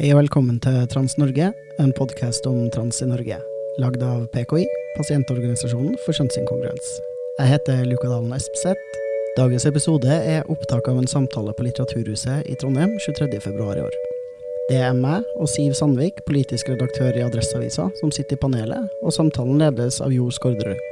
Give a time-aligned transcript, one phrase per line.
[0.00, 1.50] Hei og velkommen til Trans-Norge,
[1.82, 3.36] en podkast om trans i Norge.
[3.84, 4.64] Lagd av PKI,
[4.96, 6.98] pasientorganisasjonen for kjønnsinkongruens.
[7.38, 8.98] Jeg heter Luka Dalen Espeseth.
[9.36, 13.98] Dagens episode er opptak av en samtale på Litteraturhuset i Trondheim 23.2 i år.
[14.70, 19.14] Det er meg og Siv Sandvik, politisk redaktør i Adresseavisa, som sitter i panelet, og
[19.14, 20.89] samtalen ledes av Jo Skårderud.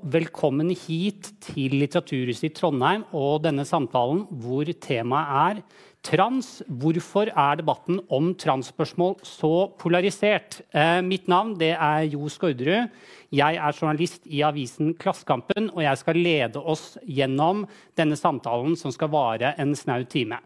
[0.00, 5.60] Velkommen hit til Litteraturhuset i Trondheim og denne samtalen hvor temaet er
[6.06, 6.60] trans.
[6.66, 10.60] Hvorfor er debatten om transspørsmål så polarisert?
[10.72, 12.90] Eh, mitt navn er Jo Skårderud.
[13.30, 17.62] Jeg er journalist i avisen Klassekampen, og jeg skal lede oss gjennom
[17.94, 20.40] denne samtalen som skal vare en snau time.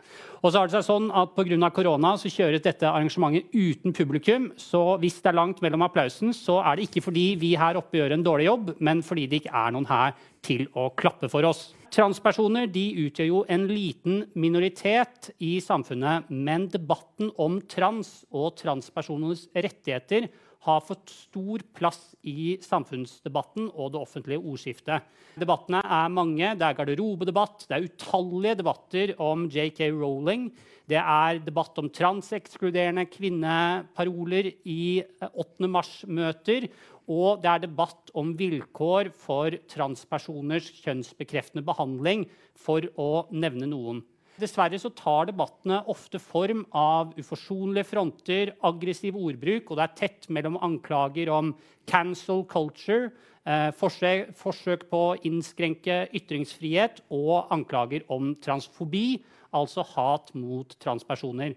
[0.45, 1.71] Og så har det seg sånn at Pga.
[1.73, 4.51] korona så kjøres dette arrangementet uten publikum.
[4.61, 7.97] Så hvis det er langt mellom applausen, så er det ikke fordi vi her oppe
[7.97, 10.13] gjør en dårlig jobb, men fordi det ikke er noen her
[10.45, 11.73] til å klappe for oss.
[11.95, 20.27] Transpersoner utgjør jo en liten minoritet i samfunnet, men debatten om trans og transpersonenes rettigheter
[20.65, 25.07] har fått stor plass i samfunnsdebatten og det offentlige ordskiftet.
[25.39, 26.55] Debattene er mange.
[26.59, 30.49] Det er garderobedebatt, det er utallige debatter om JK Rowling.
[30.91, 34.99] Det er debatt om transekskluderende kvinneparoler i
[35.31, 35.71] 8.
[35.71, 36.67] mars-møter.
[37.11, 44.03] Og det er debatt om vilkår for transpersoners kjønnsbekreftende behandling, for å nevne noen.
[44.41, 50.27] Dessverre så tar debattene ofte form av uforsonlige fronter, aggressiv ordbruk, og det er tett
[50.27, 51.53] mellom anklager om
[51.87, 53.13] cancel culture,
[53.47, 59.23] eh, forsøk, forsøk, på å innskrenke ytringsfrihet og anklager om transfobi,
[59.55, 61.55] altså hat mot transpersoner.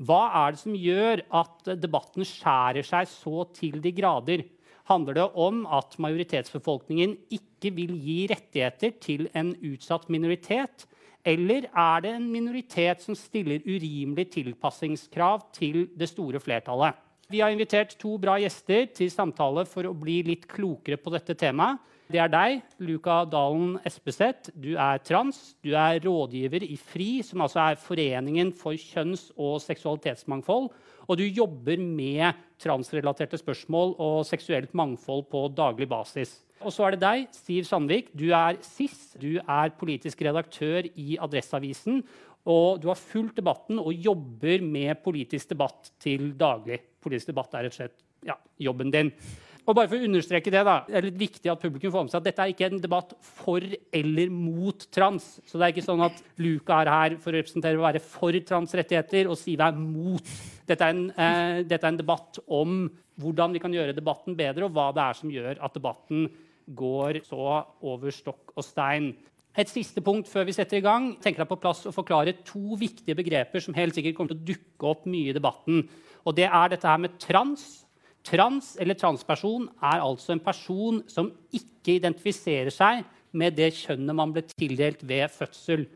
[0.00, 4.44] Hva er det som gjør at debatten skjærer seg så til de grader?
[4.86, 10.86] Handler det om at majoritetsbefolkningen ikke vil gi rettigheter til en utsatt minoritet?
[11.26, 16.94] Eller er det en minoritet som stiller urimelige tilpassingskrav til det store flertallet?
[17.26, 21.34] Vi har invitert to bra gjester til samtale for å bli litt klokere på dette
[21.34, 21.82] temaet.
[22.06, 24.52] Det er deg, Luka Dalen Espeseth.
[24.54, 25.56] Du er trans.
[25.58, 30.68] Du er rådgiver i FRI, som altså er Foreningen for kjønns- og seksualitetsmangfold.
[31.06, 36.40] Og du jobber med transrelaterte spørsmål og seksuelt mangfold på daglig basis.
[36.64, 38.08] Og så er det deg, Siv Sandvik.
[38.16, 39.12] Du er SIS.
[39.20, 42.00] Du er politisk redaktør i Adresseavisen.
[42.46, 46.78] Og du har fulgt debatten og jobber med politisk debatt til daglig.
[47.02, 49.12] Politisk debatt er rett og slett ja, jobben din.
[49.66, 52.12] Og bare for å understreke Det da, det er litt viktig at publikum får med
[52.12, 53.64] seg at dette er ikke en debatt for
[54.00, 55.26] eller mot trans.
[55.42, 58.36] Så det er ikke sånn at Luca er her for å representere å være for
[58.50, 60.34] transrettigheter, og si er mot.
[60.66, 62.84] Dette er, en, eh, dette er en debatt om
[63.18, 66.28] hvordan vi kan gjøre debatten bedre, og hva det er som gjør at debatten
[66.76, 69.14] går så over stokk og stein.
[69.56, 71.14] Et siste punkt før vi setter i gang.
[71.16, 74.48] tenker jeg på plass å forklare to viktige begreper som helt sikkert kommer til å
[74.52, 75.88] dukke opp mye i debatten.
[76.26, 77.85] Og Det er dette her med trans.
[78.26, 83.04] Trans eller transperson er altså en person som ikke identifiserer seg
[83.36, 85.86] med det kjønnet man ble tildelt ved fødsel.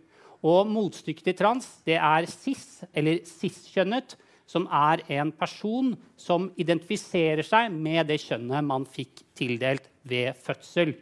[0.47, 4.15] Og Motstykket til trans det er cis, eller cis-kjønnet,
[4.51, 10.95] som er en person som identifiserer seg med det kjønnet man fikk tildelt ved fødsel.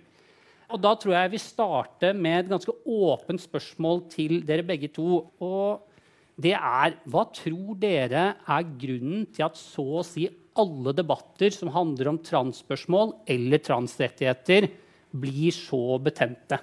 [0.69, 5.25] Og Da tror jeg vi starter med et ganske åpent spørsmål til dere begge to.
[5.41, 5.81] Og
[6.37, 11.72] det er Hva tror dere er grunnen til at så å si alle debatter som
[11.74, 14.68] handler om transspørsmål eller transrettigheter,
[15.10, 16.60] blir så betente?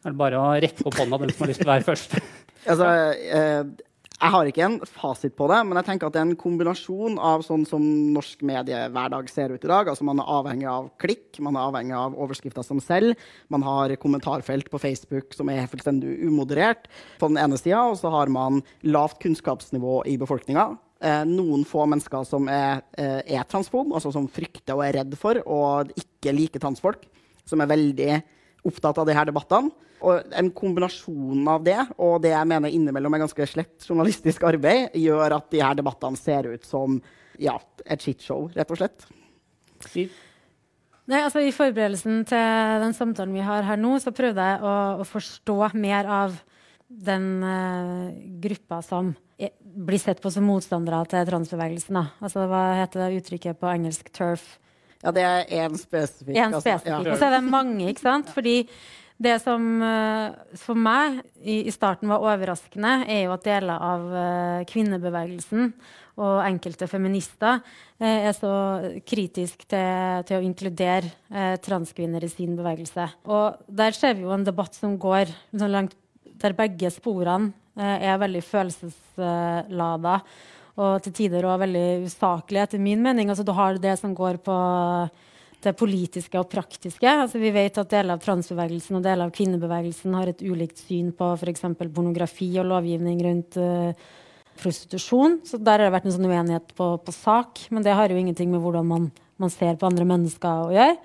[0.00, 2.16] Det bare å rekke opp hånda, den som har lyst til å være først?
[2.70, 2.90] altså,
[3.20, 3.86] eh,
[4.20, 7.14] jeg har ikke en fasit på det, men jeg tenker at det er en kombinasjon
[7.24, 9.88] av sånn som norsk mediehverdag ser ut i dag.
[9.88, 13.16] Altså Man er avhengig av klikk, man er avhengig av overskrifter som selv.
[13.48, 16.90] Man har kommentarfelt på Facebook som er fullstendig umoderert
[17.20, 20.68] på den ene sida, og så har man lavt kunnskapsnivå i befolkninga.
[21.00, 25.14] Eh, noen få mennesker som er, eh, er transfob, altså som frykter og er redd
[25.16, 27.06] for og ikke liker transfolk,
[27.48, 28.18] som er veldig
[28.68, 29.72] opptatt av disse debattene.
[30.04, 34.92] Og en kombinasjon av det og det jeg mener innimellom er ganske slett journalistisk arbeid,
[34.92, 37.00] gjør at de her debattene ser ut som
[37.40, 37.56] ja,
[37.86, 39.08] et shitshow, rett og slett.
[39.88, 40.12] Siv?
[41.08, 44.76] Nei, altså I forberedelsen til den samtalen vi har her nå, så prøvde jeg å,
[45.00, 46.36] å forstå mer av
[46.90, 48.12] den uh,
[48.44, 49.14] gruppa som
[49.60, 51.98] blir sett på som motstandere til transbevegelsen.
[52.00, 52.06] Da.
[52.20, 54.10] Altså, hva heter det uttrykket på engelsk?
[54.16, 54.56] Turf?
[55.00, 56.36] Ja, det er én spesifikk.
[56.36, 56.90] En spesifikk.
[56.92, 57.14] Altså, ja.
[57.14, 58.32] Og så er det mange, ikke sant?
[58.34, 58.56] Fordi
[59.20, 64.06] det som uh, for meg i, i, starten var overraskende, er jo at deler av
[64.12, 65.72] uh, kvinnebevegelsen
[66.20, 67.60] og enkelte feminister
[68.00, 68.52] eh, er så
[69.06, 73.06] kritisk til, til å inkludere eh, transkvinner i sin bevegelse.
[73.30, 75.96] Og der ser vi jo en debatt som går sånn langt,
[76.42, 80.20] der begge sporene eh, er veldig følelseslada.
[80.80, 83.28] Og til tider òg veldig usaklig, etter min mening.
[83.28, 84.56] Altså, du har det som går på
[85.60, 87.04] det politiske og praktiske.
[87.04, 91.10] Altså, vi vet at deler av transbevegelsen og deler av kvinnebevegelsen har et ulikt syn
[91.16, 91.66] på f.eks.
[91.82, 93.90] pornografi og lovgivning rundt uh,
[94.60, 95.40] prostitusjon.
[95.44, 97.66] Så der har det vært en sånn uenighet på, på, sak.
[97.74, 99.10] Men det har jo ingenting med hvordan man,
[99.40, 100.96] man ser på andre mennesker å gjøre.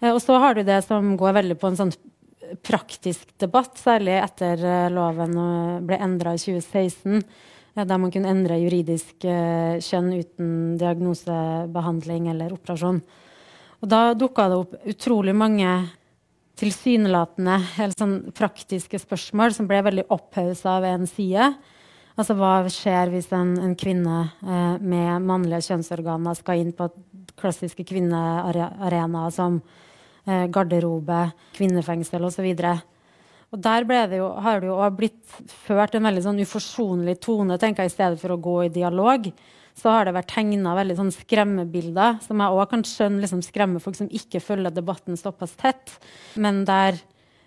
[0.00, 1.94] Eh, og så har du det som går veldig på en sånn
[2.60, 7.22] praktisk debatt, særlig etter uh, loven uh, ble endra i 2016.
[7.22, 10.48] Uh, der man kunne endre juridisk eh, kjønn uten
[10.80, 13.00] diagnosebehandling eller operasjon.
[13.82, 15.70] Og da dukka det opp utrolig mange
[16.60, 21.48] tilsynelatende helt sånn praktiske spørsmål som ble veldig opphausa av en side.
[22.12, 26.90] Altså hva skjer hvis en, en kvinne eh, med mannlige kjønnsorganer skal inn på
[27.40, 29.80] klassiske kvinnearenaer som eh,
[30.24, 31.24] garderobe,
[31.56, 32.48] kvinnefengsel osv.
[33.52, 35.34] Og der det jo, har det jo blitt
[35.66, 39.28] ført en veldig sånn uforsonlig tone, tenker jeg, i stedet for å gå i dialog.
[39.76, 43.96] Så har det vært tegna sånn skremmebilder, som jeg òg kan skjønne liksom skremmer folk
[43.96, 45.96] som ikke følger debatten såpass tett.
[46.36, 47.00] Men der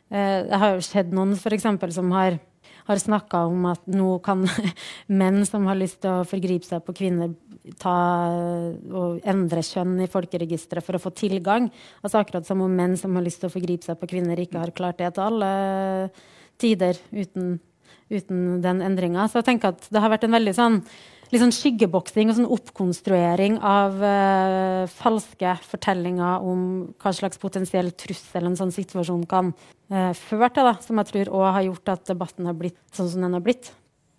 [0.09, 2.39] eh, Det har jo skjedd noen for eksempel, som har
[2.85, 4.45] har snakka om at nå kan
[5.21, 7.33] menn som har lyst til å forgripe seg på kvinner,
[7.81, 7.95] ta
[8.93, 11.69] og endre kjønn i folkeregisteret for å få tilgang.
[12.03, 14.61] Altså Akkurat som om menn som har lyst til å forgripe seg på kvinner, ikke
[14.61, 15.51] har klart det til alle
[16.61, 17.57] tider uten,
[18.13, 19.27] uten den endringa.
[19.27, 20.81] Så jeg tenker at det har vært en veldig sånn
[21.31, 26.59] litt sånn skyggeboksing og sånn oppkonstruering av uh, falske fortellinger om
[27.01, 29.49] hva slags potensiell trussel en sånn situasjon kan
[29.91, 33.09] uh, føre til, da, som jeg tror òg har gjort at debatten har blitt sånn
[33.11, 33.71] som den har blitt.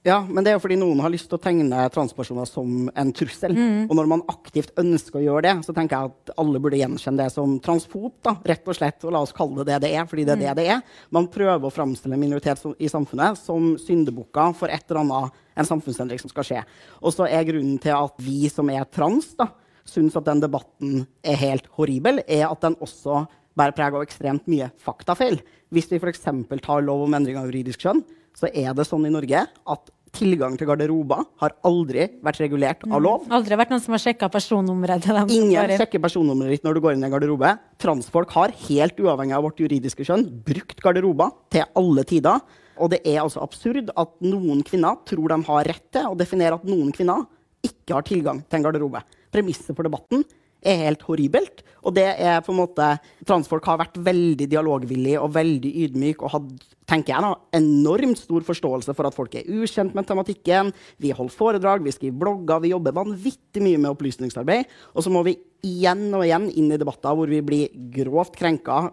[0.07, 3.09] Ja, men det er jo fordi noen har lyst til å tegne transpersoner som en
[3.17, 3.57] trussel.
[3.57, 3.89] Mm.
[3.89, 7.25] Og når man aktivt ønsker å gjøre det, så tenker jeg at alle burde gjenkjenne
[7.25, 8.13] det som transfob.
[8.23, 10.43] da, rett og slett, og La oss kalle det det det er, fordi det er
[10.45, 10.59] det mm.
[10.61, 11.01] det er.
[11.11, 15.69] Man prøver å framstille en minoritet i samfunnet som syndebukker for et eller annet en
[15.73, 16.63] samfunnsendring som skal skje.
[17.03, 19.49] Og så er grunnen til at vi som er trans, da,
[19.87, 23.25] syns at den debatten er helt horribel, er at den også
[23.57, 25.41] bærer preg av ekstremt mye faktafeil.
[25.75, 26.29] Hvis vi f.eks.
[26.63, 28.05] tar lov om endring av juridisk kjønn,
[28.37, 33.03] så er det sånn i Norge at tilgang til garderober har aldri vært regulert av
[33.03, 33.25] lov.
[33.27, 33.35] Mm.
[33.39, 35.33] Aldri vært noen som har sjekka personnummeret til dem.
[35.37, 37.53] Ingen sjekker personnummeret ditt når du går inn i en garderobe.
[37.83, 42.41] Transfolk har, helt uavhengig av vårt juridiske kjønn, brukt garderober til alle tider.
[42.77, 46.59] Og det er altså absurd at noen kvinner tror de har rett til å definere
[46.59, 47.25] at noen kvinner
[47.65, 49.01] ikke har tilgang til en garderobe.
[49.33, 50.25] Premisset for debatten
[50.67, 51.63] er helt horribelt.
[51.87, 52.89] Og det er på en måte
[53.27, 58.45] Transfolk har vært veldig dialogvillige og veldig ydmyke og hadde tenker jeg da, enormt stor
[58.47, 60.73] forståelse for at folk er ukjent med tematikken.
[61.03, 64.71] Vi holder foredrag, vi skriver blogger, vi jobber vanvittig mye med opplysningsarbeid.
[64.95, 65.37] Og så må vi
[65.67, 68.85] igjen og igjen inn i debatter hvor vi blir grovt krenka,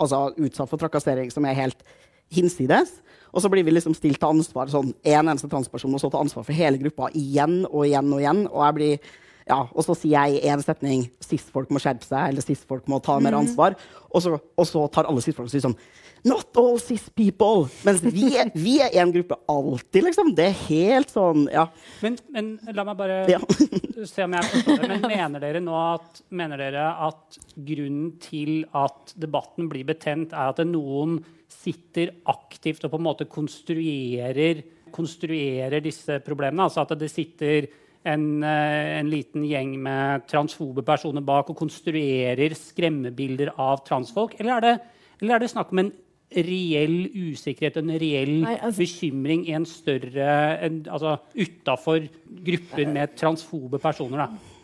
[0.00, 1.84] altså utsatt for trakassering som er helt
[2.32, 3.00] hinsides.
[3.32, 6.20] Og så blir vi liksom stilt til ansvar sånn en eneste transperson og så ta
[6.20, 8.42] ansvar for hele gruppa igjen og igjen og igjen.
[8.48, 9.12] Og jeg blir
[9.48, 12.66] ja, og så sier jeg i én setning sist folk må skjerpe seg, eller sist
[12.68, 13.46] folk må ta mer mhm.
[13.46, 13.76] ansvar.
[14.12, 15.78] Og så, og så tar alle sist folk og sier sånn
[16.22, 17.64] Not all cis people!
[17.82, 20.30] Mens vi er, vi er en gruppe alltid, liksom.
[20.38, 21.64] Det er helt sånn, ja.
[22.04, 23.40] Men, men la meg bare ja.
[24.12, 24.90] se om jeg forstår det.
[24.92, 30.54] Men mener dere nå at, mener dere at grunnen til at debatten blir betent, er
[30.54, 31.18] at noen
[31.52, 34.62] sitter aktivt og på en måte konstruerer,
[34.94, 36.68] konstruerer disse problemene?
[36.68, 37.66] Altså at det sitter
[38.08, 44.34] en, eh, en, liten gjeng med transfobe personer bak og konstruerer skremmebilder av transfolk?
[44.40, 44.74] Eller er det,
[45.20, 45.92] eller er det snakk om en
[46.32, 50.28] reell usikkerhet en reell Nei, altså, bekymring i en større
[50.64, 52.06] en, altså utafor
[52.48, 54.24] grupper med transfobe personer?
[54.24, 54.58] da?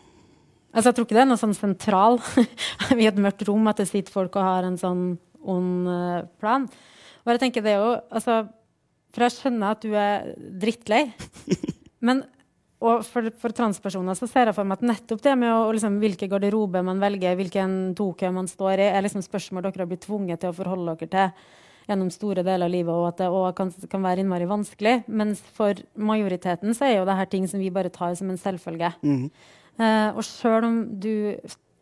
[0.73, 2.19] Altså, jeg tror ikke det er noe sånn sentral
[3.01, 5.03] i et mørkt rom at det sitter folk og har en sånn
[5.49, 6.67] ond uh, plan.
[7.23, 8.43] Og jeg tenker det jo, altså,
[9.13, 10.29] For jeg skjønner at du er
[10.61, 11.07] drittlei.
[12.05, 12.21] Men
[12.79, 15.97] og for, for, transpersoner så ser jeg for meg at nettopp det med å, liksom,
[15.99, 20.05] hvilke garderobe man velger, hvilken tokø man står i, er liksom spørsmål dere har blitt
[20.05, 21.57] tvunget til å forholde dere til
[21.89, 24.99] gjennom store deler av livet, og at det også kan, kan være innmari vanskelig.
[25.09, 28.39] Mens for majoriteten så er jo det her ting som vi bare tar som en
[28.39, 28.93] selvfølge.
[29.01, 29.25] Mm.
[29.79, 31.11] Uh, og sjøl om du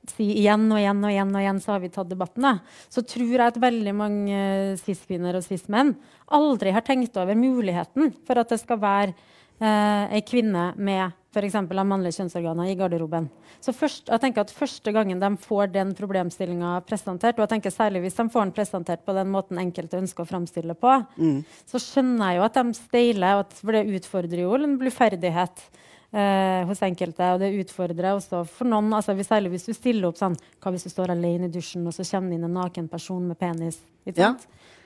[0.07, 2.53] sier igjen og igjen og igjen, og igjen, så har vi tatt debatten, da,
[2.93, 4.37] så tror jeg at veldig mange
[4.79, 5.97] cis-kvinner og cis-menn
[6.37, 9.17] aldri har tenkt over muligheten for at det skal være
[9.59, 11.57] eh, ei kvinne med f.eks.
[11.59, 13.27] av mannlige kjønnsorganer i garderoben.
[13.61, 17.73] Så først, jeg tenker at Første gangen de får den problemstillinga presentert, og jeg tenker
[17.73, 21.41] særlig hvis de får den presentert på den måten enkelte ønsker å framstille på, mm.
[21.69, 25.65] så skjønner jeg jo at de steiler, for det utfordrer jo en bluferdighet
[26.13, 27.33] eh, hos enkelte.
[27.35, 30.73] Og det utfordrer også for noen, altså hvis, særlig hvis du stiller opp sånn Hva
[30.73, 33.39] hvis du står alene i dusjen, og så kommer det inn en naken person med
[33.39, 33.81] penis?
[34.07, 34.33] Ja.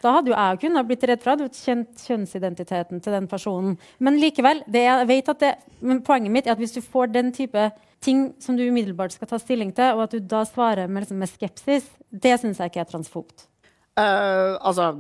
[0.02, 3.78] Da hadde jo jeg kunnet blitt redd for å kjent kjønnsidentiteten til den personen.
[4.02, 5.54] Men likevel, jeg vet at det,
[5.86, 7.70] men poenget mitt er at hvis du får den type
[8.02, 11.22] ting som du umiddelbart skal ta stilling til, og at du da svarer med, liksom,
[11.22, 13.46] med skepsis, det syns jeg ikke er transfobt.
[14.00, 14.96] Uh, altså,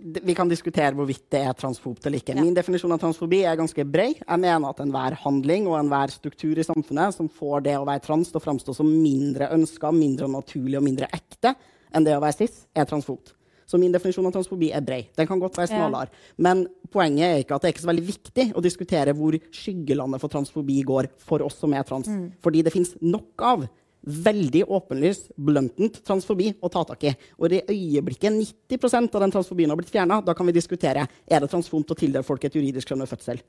[0.00, 2.34] vi kan diskutere hvorvidt det er transfobt eller ikke.
[2.36, 2.42] Ja.
[2.44, 4.22] Min definisjon av transfobi er ganske bred.
[4.22, 8.04] Jeg mener at enhver handling og enhver struktur i samfunnet som får det å være
[8.06, 11.54] trans til å framstå som mindre ønska, mindre naturlig og mindre ekte
[11.94, 13.36] enn det å være cis, er transfobt.
[13.74, 15.00] Så min definisjon av transfobi er brei.
[15.18, 16.06] Den kan godt være smalere.
[16.06, 16.34] Ja.
[16.46, 16.60] Men
[16.94, 20.30] poenget er ikke at det er ikke så veldig viktig å diskutere hvor skyggelandet for
[20.30, 22.06] transfobi går for oss som er trans.
[22.06, 22.28] Mm.
[22.44, 23.66] Fordi det fins nok av
[24.04, 27.16] veldig åpenlys, bluntent transfobi å ta tak i.
[27.40, 28.38] Og i øyeblikket
[28.70, 31.98] 90% av den transfobien har blitt fjerna, da kan vi diskutere er det transfobt å
[31.98, 33.42] tildele folk et juridisk kjønn ved fødsel.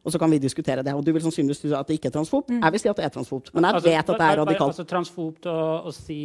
[0.00, 0.94] Og så kan vi diskutere det.
[0.96, 2.50] Og du vil sannsynligvis si at det ikke er transfobt.
[2.50, 2.62] Mm.
[2.64, 3.52] Jeg vil si at det er transfobt.
[3.54, 4.72] Men jeg altså, vet at det er radikalt.
[4.72, 6.20] Altså transfobt å, å si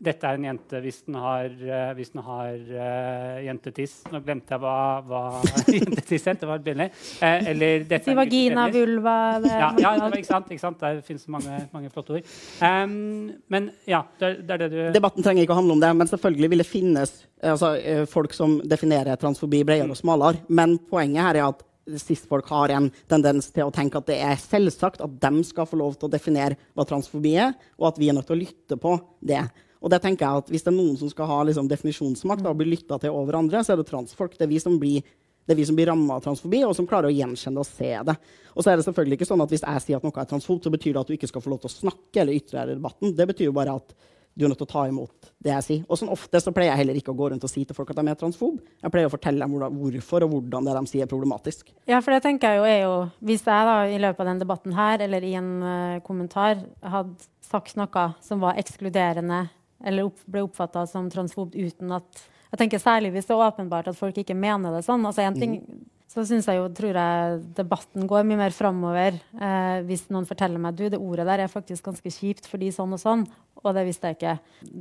[0.00, 3.98] dette er en jente hvis den har, uh, hvis den har uh, jentetiss.
[4.08, 5.22] Nå glemte jeg hva, hva
[5.76, 6.40] jentetiss het.
[6.40, 6.88] Det var billig.
[7.20, 10.50] Uh, eller dette vagina, vulva ja, ja, det var, ikke sant.
[10.56, 10.80] Ikke sant?
[10.80, 12.34] Der finnes mange, mange flotte ord.
[12.64, 15.92] Um, men ja, det, det, er det du Debatten trenger ikke å handle om det,
[16.00, 17.74] men selvfølgelig vil det finnes altså,
[18.10, 20.46] folk som definerer transfobi bredere og smalere.
[20.48, 21.66] Men poenget her er at
[22.00, 25.80] cis-folk har en tendens til å tenke at det er selvsagt at de skal få
[25.80, 28.78] lov til å definere hva transfobi er, og at vi er nødt til å lytte
[28.80, 29.42] på det.
[29.80, 32.60] Og det tenker jeg at Hvis det er noen som skal ha liksom, definisjonsmakt og
[32.60, 34.36] bli lytta til over andre, så er det transfolk.
[34.36, 35.02] Det er vi som blir
[35.50, 38.14] det blir ramma av transfobi, og som klarer å gjenkjenne det og se det.
[38.54, 40.62] Og så er det selvfølgelig ikke sånn at Hvis jeg sier at noe er transfob,
[40.62, 42.76] så betyr det at du ikke skal få lov til å snakke eller ytre deg
[42.76, 43.14] i debatten.
[43.16, 43.94] Det betyr jo bare at
[44.38, 45.80] du er nødt til å ta imot det jeg sier.
[45.90, 47.90] Og sånn ofte så pleier jeg heller ikke å gå rundt og si til folk
[47.90, 48.60] at de er transfob.
[48.78, 51.72] Jeg pleier å fortelle dem hvorfor og hvordan det de sier, er problematisk.
[51.90, 54.42] Ja, for det tenker jeg jo er jo Hvis jeg da i løpet av den
[54.44, 59.48] debatten her, eller i en uh, kommentar, hadde sagt noe som var ekskluderende
[59.84, 63.90] eller opp, ble oppfatta som transfobt uten at jeg tenker Særlig hvis det er åpenbart
[63.92, 65.04] at folk ikke mener det sånn.
[65.06, 65.82] altså en ting mm.
[66.10, 70.62] så synes jeg jo, tror jeg debatten går mye mer framover eh, hvis noen forteller
[70.62, 73.24] meg du, det ordet der er faktisk ganske kjipt fordi sånn og sånn.
[73.60, 74.36] Og det visste jeg ikke.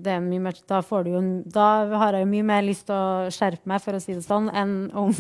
[0.08, 1.68] Det mer, da, jo, da,
[2.00, 4.48] har jeg jo mye mer lyst til å skjerpe meg, for å si det sånn,
[4.56, 5.12] enn om,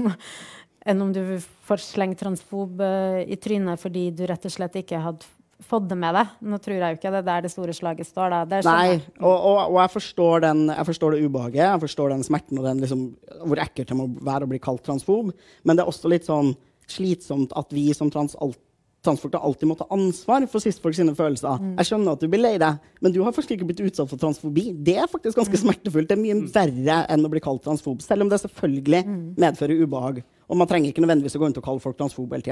[0.89, 1.21] enn om du
[1.67, 5.27] får slengt transfob uh, i trynet fordi du rett og slett ikke hadde
[5.59, 6.31] fått det med deg.
[6.49, 8.35] Nå tror jeg jo ikke det er der det store slaget står.
[8.47, 8.61] Da.
[8.67, 12.61] Nei, og, og, og jeg, forstår den, jeg, forstår det ubehaget, jeg forstår den smerten
[12.61, 13.05] og den liksom,
[13.43, 15.33] hvor ekkelt det må være å bli kalt transfob.
[15.67, 16.53] Men det er også litt sånn
[16.89, 18.59] slitsomt at vi som trans alt,
[19.05, 21.61] transfolk alltid måttet ta ansvar for cis-folk sine følelser.
[21.61, 21.75] Mm.
[21.79, 24.19] Jeg skjønner at du blir lei deg, men du har faktisk ikke blitt utsatt for
[24.19, 24.69] transfobi.
[24.75, 25.61] Det er faktisk ganske mm.
[25.63, 26.09] smertefullt.
[26.09, 26.49] Det er mye mm.
[26.55, 29.23] verre enn å bli kalt transfob, selv om det selvfølgelig mm.
[29.39, 30.21] medfører ubehag.
[30.49, 32.45] Og man trenger ikke nødvendigvis å gå rundt og kalle folk transfobe hele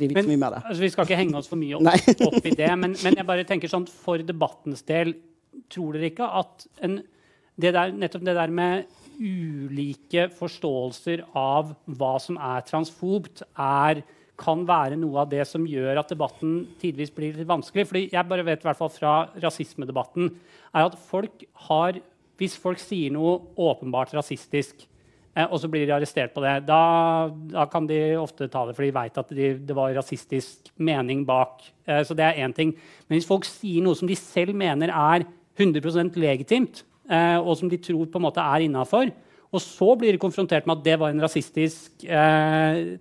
[0.00, 0.50] tida.
[0.64, 3.28] Altså, vi skal ikke henge oss for mye opp, opp i det, men, men, jeg
[3.28, 5.16] bare tenker sånn for debattens del
[5.70, 6.96] Tror dere ikke at en,
[7.62, 8.88] det der, nettopp det der med
[9.22, 14.02] ulike forståelser av hva som er transfobt, er,
[14.40, 17.86] kan være noe av det som gjør at debatten tidvis blir litt vanskelig.
[17.90, 20.32] Fordi jeg bare vet i hvert fall fra rasismedebatten
[20.74, 22.02] er at folk har
[22.34, 24.80] Hvis folk sier noe åpenbart rasistisk,
[25.34, 26.54] Eh, og så blir de arrestert på det.
[26.68, 26.80] Da,
[27.50, 31.24] da, kan de ofte ta det, for de veit at de, det var rasistisk mening
[31.26, 31.64] bak.
[31.88, 32.74] Eh, så det er én ting.
[33.08, 35.26] Men hvis folk sier noe som de selv mener er
[35.58, 39.10] 100% legitimt, eh, og som de tror på en måte er innafor,
[39.54, 42.04] og så blir de konfrontert med at det var en rasistisk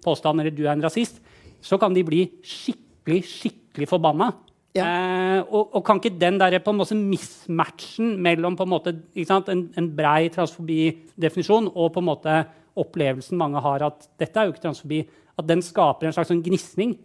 [0.05, 1.17] påstand, eller du er en rasist,
[1.63, 4.31] så kan de bli skikkelig, skikkelig forbanna.
[4.73, 4.85] Ja.
[4.89, 8.93] Eh, og, og, kan ikke den der, på en måte mismatchen mellom på en, måte,
[9.13, 12.37] en, en brei transfobidefinisjon og på en måte
[12.81, 15.03] opplevelsen mange har at dette er jo ikke transfobi,
[15.37, 16.95] at den skaper en slags sånn gnisning?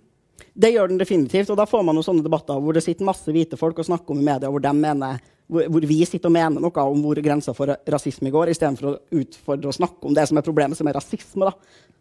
[0.56, 1.50] Det gjør den definitivt.
[1.52, 4.14] og Da får man jo sånne debatter hvor det sitter masse hvite folk og snakker
[4.14, 7.54] om i media hvor, de mener, hvor, vi sitter og mener noe om hvor grensa
[7.56, 10.98] for rasisme går, istedenfor å utfordre og snakke om det som er problemet, som er
[10.98, 11.48] rasisme.
[11.48, 11.54] Da.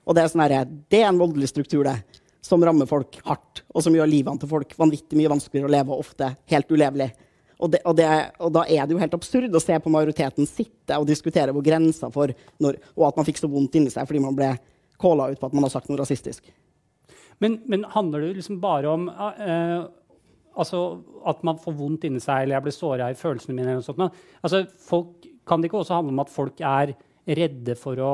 [0.07, 0.57] Og det er, sånn her,
[0.91, 4.51] det er en voldelig struktur, det som rammer folk hardt, og som gjør livene til
[4.51, 7.09] folk vanvittig mye vanskeligere å leve, og ofte helt ulevelig.
[7.57, 10.45] Og, det, og, det, og, da er det jo helt absurd å se på majoriteten
[10.49, 12.29] sitte og diskutere hvor grensa for
[12.61, 14.51] når, Og at man fikk så vondt inni seg fordi man ble
[15.01, 16.45] calla ut på at man har sagt noe rasistisk.
[17.41, 19.89] Men, men handler det liksom bare om uh,
[20.57, 20.81] altså,
[21.29, 23.69] at man får vondt inni seg, eller jeg blir såra i følelsene mine.
[23.69, 24.17] eller noe sånt.
[24.41, 26.95] Altså, folk, kan det ikke også handle om at folk er
[27.37, 28.11] redde for å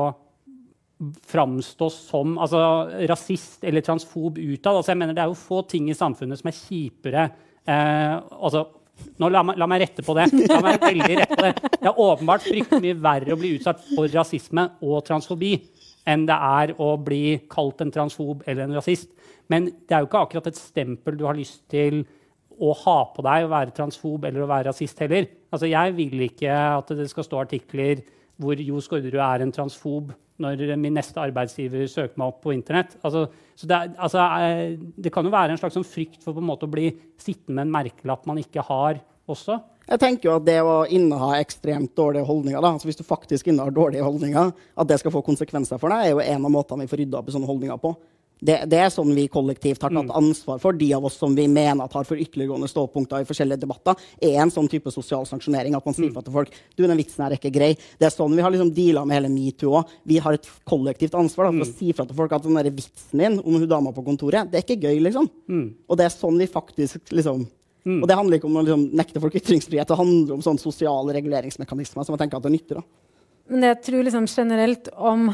[1.27, 2.61] framstå som altså,
[3.09, 4.75] rasist eller transfob utad?
[4.75, 7.27] Altså, jeg mener, det er jo få ting i samfunnet som er kjipere
[7.65, 8.67] eh, altså,
[9.19, 10.27] nå la meg, la meg, rette på det.
[10.51, 11.53] La meg veldig rette på det.
[11.73, 15.55] Det er åpenbart fryktelig mye verre å bli utsatt for rasisme og transfobi
[16.09, 19.09] enn det er å bli kalt en transfob eller en rasist.
[19.51, 22.03] Men det er jo ikke akkurat et stempel du har lyst til
[22.63, 25.27] å ha på deg å være transfob eller å være rasist heller.
[25.53, 28.03] Altså, jeg vil ikke at det skal stå artikler
[28.41, 32.95] hvor Jo Skårderud er en transfob når min neste arbeidsgiver søker meg opp på internett.
[33.05, 33.27] Altså,
[33.61, 36.89] det, altså, eh, det, kan jo være en slags sånn frykt for å bli
[37.21, 38.97] sittende med en merkelapp man ikke har
[39.29, 39.59] også.
[39.83, 43.49] Jeg tenker jo at det å inneha ekstremt dårlige holdninger, da, altså hvis du faktisk
[43.51, 46.85] innehar dårlige holdninger, at det skal få konsekvenser for deg, er jo en av måtene
[46.85, 47.93] vi får rydda opp i sånne holdninger på.
[48.43, 50.15] Det, det, er sånn vi kollektivt har tatt mm.
[50.19, 50.75] ansvar for.
[50.75, 54.41] De av oss som vi mener at har for ytterliggående ståpunkter i forskjellige debatter, er
[54.43, 55.77] en sånn type sosial sanksjonering.
[55.79, 56.19] At man sier mm.
[56.19, 57.71] til folk du, den vitsen her er ikke grei.
[57.99, 59.97] Det er sånn vi har liksom deala med hele metoo òg.
[60.09, 61.65] Vi har et kollektivt ansvar da, for mm.
[61.71, 64.51] å si fra til folk at den der vitsen din om hun dama på kontoret,
[64.51, 65.29] det er ikke gøy, liksom.
[65.47, 65.67] Mm.
[65.87, 67.45] Og det er sånn vi faktisk liksom
[67.83, 67.97] Mm.
[67.99, 71.15] Og det handler ikke om å liksom, nekte folk ytringsfrihet, det handler om sånn sosiale
[71.17, 72.79] reguleringsmekanismer som jeg tenker at det nytter.
[72.79, 73.23] Da.
[73.51, 75.25] Men jeg tror liksom generelt om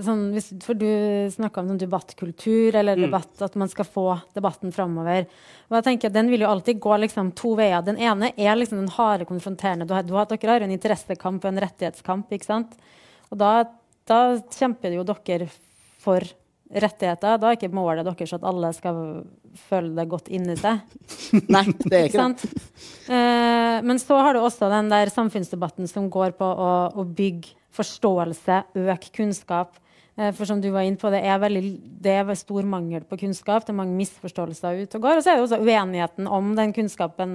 [0.00, 0.88] sånn, hvis, For du
[1.34, 3.16] snakka om sånn debattkultur, eller mm.
[3.44, 4.06] at man skal få
[4.36, 5.26] debatten framover.
[5.68, 7.84] Og jeg tenker at Den vil jo alltid gå liksom, to veier.
[7.84, 9.88] Den ene er liksom den harde, konfronterende.
[9.88, 12.32] Du har, du har, dere har en interessekamp og en rettighetskamp.
[12.32, 12.76] ikke sant?
[13.30, 13.52] Og da,
[14.08, 14.22] da
[14.56, 15.50] kjemper jo dere
[16.02, 16.24] for
[16.72, 17.38] rettigheter.
[17.40, 19.00] Da er ikke målet deres at alle skal
[19.68, 20.80] føle det godt inni seg.
[21.52, 22.52] Nei, det er ikke det.
[23.12, 27.58] Eh, men så har du også den der samfunnsdebatten som går på å, å bygge
[27.72, 29.78] forståelse, øke kunnskap.
[30.16, 31.62] Eh, for som du var inne på, det er, veldig,
[32.04, 33.64] det er stor mangel på kunnskap.
[33.64, 35.18] Det er mange misforståelser ute og går.
[35.18, 37.32] Og så er det også uenigheten om den kunnskapen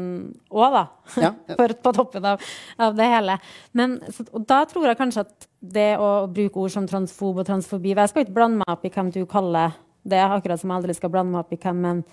[0.51, 0.83] òg, da.
[1.17, 1.57] Ja, ja.
[1.57, 2.43] på toppen av,
[2.77, 3.39] av, det hele.
[3.77, 7.47] Men, så, og da tror jeg kanskje at det å bruke ord som transfob og
[7.47, 9.73] transfobi Jeg skal ikke blande meg opp i hvem du kaller
[10.07, 12.03] det, akkurat som jeg aldri skal blande meg opp i hvem en,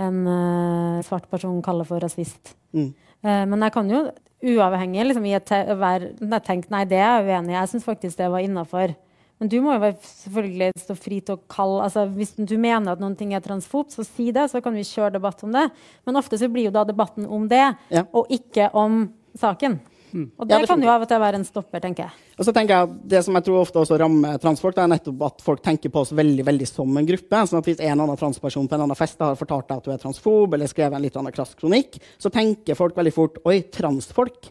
[0.00, 2.56] en uh, svart person kaller for rasist.
[2.74, 2.90] Mm.
[3.22, 4.02] Uh, men jeg kan jo
[4.50, 6.10] uavhengig liksom, i et, være,
[6.44, 7.56] tenke nei, det er jeg uenig i.
[7.60, 8.96] Jeg syns faktisk det var innafor.
[9.40, 13.00] Men du må jo selvfølgelig stå fri til å kalle altså, Hvis du mener at
[13.00, 15.70] noen ting er transfobt, så si det, så kan vi kjøre debatt om det.
[16.04, 18.04] Men ofte så blir jo da debatten om det, ja.
[18.12, 19.06] og ikke om
[19.40, 19.78] saken.
[20.10, 20.26] Mm.
[20.36, 22.28] Og det, ja, det kan jo av og til være en stopper, tenker jeg.
[22.34, 25.26] Og så tenker jeg Det som jeg tror ofte også rammer transfolk, det er nettopp
[25.28, 27.42] at folk tenker på oss veldig veldig som en gruppe.
[27.46, 29.92] sånn at Hvis en annen transperson på en annen fest har fortalt deg at du
[29.94, 33.62] er transfob, eller skrevet en litt annen krass kronikk, så tenker folk veldig fort Oi,
[33.72, 34.50] transfolk?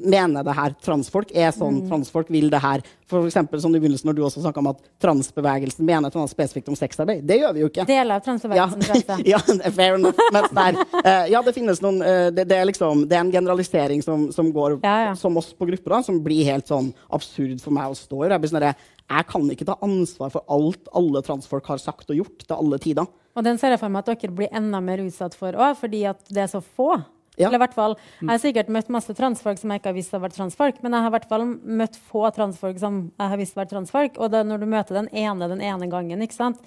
[0.00, 1.86] Mener det her transfolk er sånn mm.
[1.90, 2.84] transfolk vil det her.
[3.10, 6.70] For eksempel, som i begynnelsen når du også snakka om at transbevegelsen mener noe spesifikt
[6.70, 7.24] om sexarbeid.
[7.26, 7.86] Det gjør vi jo ikke.
[7.88, 10.20] Deler av transbevegelsen, ja, ja, fair enough.
[10.30, 14.04] Der, uh, ja, det finnes noen uh, det, det, er liksom, det er en generalisering
[14.06, 15.14] som, som går ja, ja.
[15.18, 18.30] som oss på grupper, da, som blir helt sånn absurd for meg å stå i.
[18.30, 18.68] Jeg, sånn
[19.10, 22.78] jeg kan ikke ta ansvar for alt alle transfolk har sagt og gjort til alle
[22.82, 23.10] tider.
[23.34, 26.04] Og den ser jeg for meg at dere blir enda mer utsatt for òg, fordi
[26.10, 26.92] at det er så få.
[27.38, 27.48] Ja.
[27.48, 30.20] Eller hvert fall, Jeg har sikkert møtt masse transfolk som jeg ikke har visst har
[30.20, 31.46] vært transfolk, men jeg har i hvert fall
[31.80, 34.18] møtt få transfolk som jeg har visst har vært transfolk.
[34.18, 36.60] Og det, når du møter den ene den ene gangen ikke sant?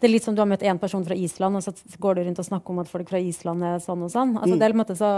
[0.00, 2.22] Det er litt som du har møtt én person fra Island, og så går du
[2.24, 4.32] rundt og snakker om at folk fra Island er sånn og sånn.
[4.38, 4.60] Altså, mm.
[4.60, 5.10] det er en måte så,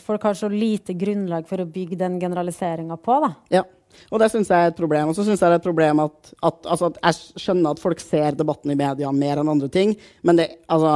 [0.00, 3.18] folk har så lite grunnlag for å bygge den generaliseringa på.
[3.26, 3.34] da.
[3.52, 3.66] Ja.
[4.08, 5.10] Og det syns jeg er et problem.
[5.10, 7.82] Og så syns jeg det er et problem at, at, altså, at, jeg skjønner at
[7.82, 9.92] folk ser debatten i media mer enn andre ting,
[10.24, 10.94] men det, altså,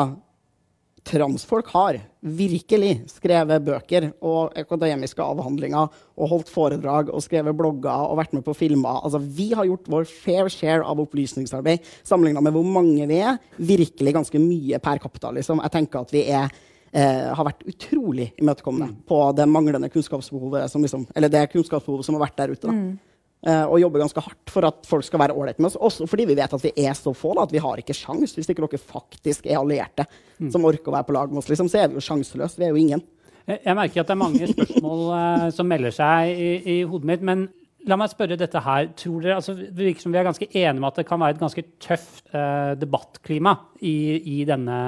[1.05, 8.19] transfolk har virkelig skrevet bøker og akademiske avhandlinger og holdt foredrag og skrevet blogger og
[8.23, 9.03] vært med på filmer.
[9.05, 13.41] Altså, vi har gjort vår fair share av opplysningsarbeid sammenligna med hvor mange vi er.
[13.61, 15.37] Virkelig ganske mye per kapital.
[15.37, 15.61] Liksom.
[15.67, 16.53] Jeg tenker at vi er,
[16.93, 22.17] eh, har vært utrolig imøtekommende på det manglende kunnskapsbehovet som, liksom, eller det kunnskapsbehovet som
[22.17, 22.67] har vært der ute.
[22.67, 22.73] Da.
[22.73, 22.99] Mm.
[23.45, 25.77] Uh, og jobber ganske hardt for at folk skal være ålreite med oss.
[25.77, 28.33] Også fordi vi vet at vi er så få da, at vi har ikke sjans
[28.33, 30.07] hvis ikke dere faktisk er allierte
[30.39, 30.49] mm.
[30.55, 31.51] som orker å være på lag med oss.
[31.53, 32.57] Liksom, så er vi jo sjanseløse.
[32.57, 33.05] Vi er jo ingen.
[33.45, 37.27] Jeg merker at det er mange spørsmål uh, som melder seg i, i, hodet mitt.
[37.29, 37.45] men
[37.85, 38.87] La meg spørre dette her.
[38.97, 42.31] Tror dere, altså, Vi er ganske enige om at det kan være et ganske tøft
[42.33, 43.53] uh, debattklima
[43.85, 44.79] i, i denne,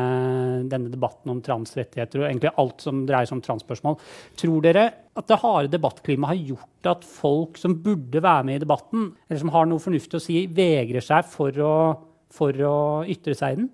[0.71, 3.99] denne, debatten om transrettigheter og egentlig alt som dreier seg om transspørsmål.
[4.41, 8.65] Tror dere at det harde debattklimaet har gjort at folk som burde være med i
[8.65, 11.75] debatten, eller som har noe fornuftig å si, vegrer seg for å,
[12.33, 12.77] for å
[13.13, 13.71] ytre seg i den?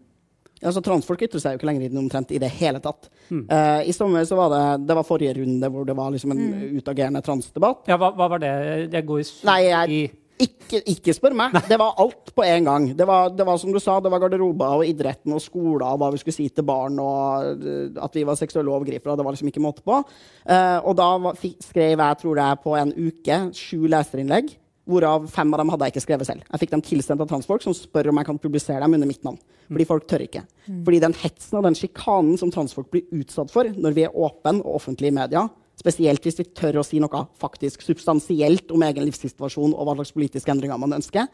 [0.63, 3.11] Altså, transfolk ytrer seg jo ikke lenger omtrent i det hele tatt.
[3.29, 3.45] Mm.
[3.51, 6.43] Uh, I sommer så var det, det var forrige runde hvor det var liksom en
[6.43, 6.65] mm.
[6.79, 7.87] utagerende transdebatt.
[7.91, 8.53] Ja, hva, hva, var det?
[8.93, 10.03] Det går i, Nei, jeg,
[10.43, 11.55] Ikke, ikke spør meg.
[11.69, 12.87] Det var alt på en gang.
[12.99, 16.01] Det var, det var som du sa, det var garderober og idretten og skoler og
[16.03, 19.15] hva vi skulle si til barn, og eh, at vi var seksuelle overgripere.
[19.19, 20.01] Det var liksom ikke måte på.
[20.47, 24.57] Uh, og da var, skrev jeg, tror jeg, på en uke sju leserinnlegg.
[24.89, 26.45] Hvorav fem av dem hadde jeg ikke skrevet selv.
[26.49, 29.23] Jeg fikk dem tilsendt av transfolk som spør om jeg kan publisere dem under mitt
[29.27, 29.39] navn.
[29.71, 30.43] Fordi folk tør ikke.
[30.67, 30.83] Mm.
[30.89, 34.59] Fordi den hetsen og den sjikanen som transfolk blir utsatt for når vi er åpne
[34.65, 35.47] og offentlige i media,
[35.83, 40.15] Spesielt hvis vi tør å si noe faktisk substansielt om egen livssituasjon og hva slags
[40.15, 41.27] politiske endringer man ønsker.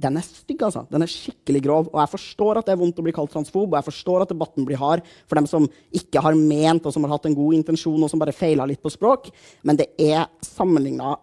[0.00, 0.86] Den er stygg, altså.
[0.88, 1.88] Den er skikkelig grov.
[1.90, 4.30] Og jeg forstår at det er vondt å bli kalt transfob, og jeg forstår at
[4.32, 7.58] debatten blir hard for dem som ikke har ment, og som har hatt en god
[7.58, 9.28] intensjon, og som bare feila litt på språk.
[9.66, 11.16] Men det er sammenligna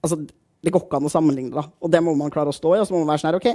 [0.00, 0.22] altså,
[0.62, 1.66] Det går ikke an å sammenligne, da.
[1.82, 2.80] Og det må man klare å stå i.
[2.82, 3.48] Og så må man være sånn her, OK,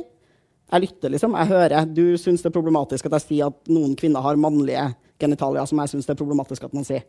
[0.67, 1.35] jeg lytter, liksom.
[1.39, 1.85] Jeg hører.
[1.95, 4.89] Du syns det er problematisk at jeg sier at noen kvinner har mannlige
[5.21, 7.05] genitalier, som jeg syns det er problematisk at man sier.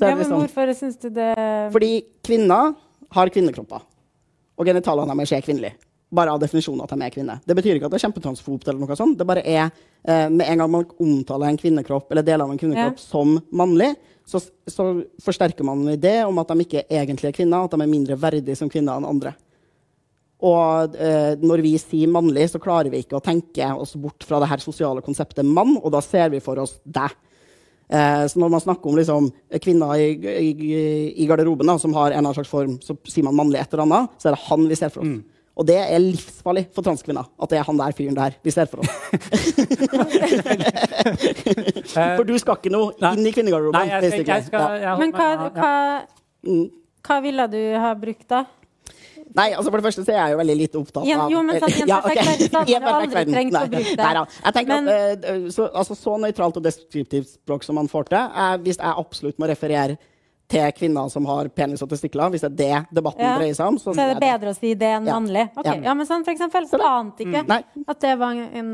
[0.00, 1.34] Ja, men liksom, hvorfor syns du det
[1.72, 1.90] Fordi
[2.24, 2.72] kvinner
[3.12, 3.82] har kvinnekropper.
[4.56, 5.76] Og genitaliene deres er kvinnelige.
[6.12, 7.40] Bare av definisjonen at de er kvinner.
[7.44, 8.68] Det betyr ikke at det er kjempetransfobt.
[8.68, 9.18] eller noe sånt.
[9.18, 9.70] Det bare er,
[10.04, 13.04] eh, Med en gang man omtaler en kvinnekropp eller deler av en kvinnekropp ja.
[13.04, 13.96] som mannlig,
[14.28, 14.88] så, så,
[15.22, 18.18] forsterker man en idé om at de ikke egentlig er kvinner, at de er mindre
[18.20, 19.34] verdige som kvinner enn andre.
[20.42, 24.40] Og eh, når vi sier mannlig, så klarer vi ikke å tenke oss bort fra
[24.42, 27.14] det her sosiale konseptet mann, og da ser vi for oss deg.
[27.92, 29.28] Eh, så når man snakker om liksom,
[29.62, 30.72] kvinner i, i,
[31.22, 33.74] i garderoben da, som har en eller annen slags form, så sier man mannlig et
[33.74, 35.14] eller annet, så er det han vi ser for oss.
[35.14, 35.31] Mm.
[35.52, 38.66] Og det er livsfarlig for transkvinner at det er han der fyren der vi ser
[38.70, 38.88] for oss.
[42.16, 43.76] for du skal ikke noe inn i kvinnegarderoben.
[43.76, 45.72] Nei, jeg skal, jeg skal, jeg Men hva, hva,
[46.48, 46.66] mm.
[47.04, 48.40] hva ville du ha brukt, da?
[49.32, 51.60] Nei, altså For det første så er jeg jo veldig lite opptatt av Jo, men
[51.60, 52.18] sant, i en ja, okay.
[52.92, 54.02] aldri trengt å bruke det.
[54.02, 57.90] Nei, jeg tenker men, at uh, så, altså, så nøytralt og deskriptivt språk som man
[57.92, 59.98] får til, er hvis jeg absolutt må referere
[60.52, 63.36] til kvinner som har penis og testikler, hvis det er det debatten ja.
[63.40, 63.78] dreier seg om.
[63.80, 65.48] Så, så er det bedre å si det enn mannlig?
[65.56, 65.80] Okay.
[65.84, 65.96] Ja.
[65.96, 67.88] men sånn for eksempel, så ante ikke mm.
[67.88, 68.70] at det var en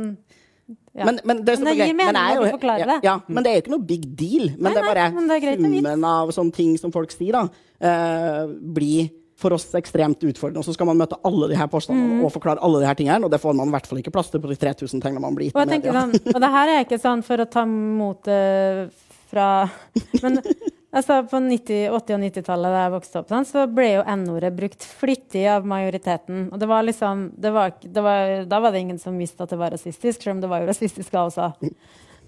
[0.98, 1.04] ja.
[1.06, 2.96] Men, men, det, men, det gir mening når du forklarer det.
[3.06, 4.50] Ja, men det er jo ikke noe big deal.
[4.56, 7.44] Men nei, det er bare det er summen av sånne ting som folk sier, da,
[7.86, 10.60] uh, blir for oss ekstremt utfordrende.
[10.60, 12.24] Og så skal man møte alle de her påstandene mm.
[12.26, 14.32] og forklare alle de her tingene, og det får man i hvert fall ikke plass
[14.32, 15.56] til på de 3000 tingene man blir gitt.
[15.56, 19.48] Og, sånn, og det her er ikke sånn for å ta motet fra
[20.24, 20.40] Men
[20.90, 24.50] altså, på 90, 80- og 90-tallet da jeg vokste opp, sånn, så ble jo N-ordet
[24.56, 26.48] brukt flittig av majoriteten.
[26.52, 29.54] Og det var liksom det var, det var, Da var det ingen som visste at
[29.54, 31.52] det var rasistisk, selv om det var jo rasistisk da også.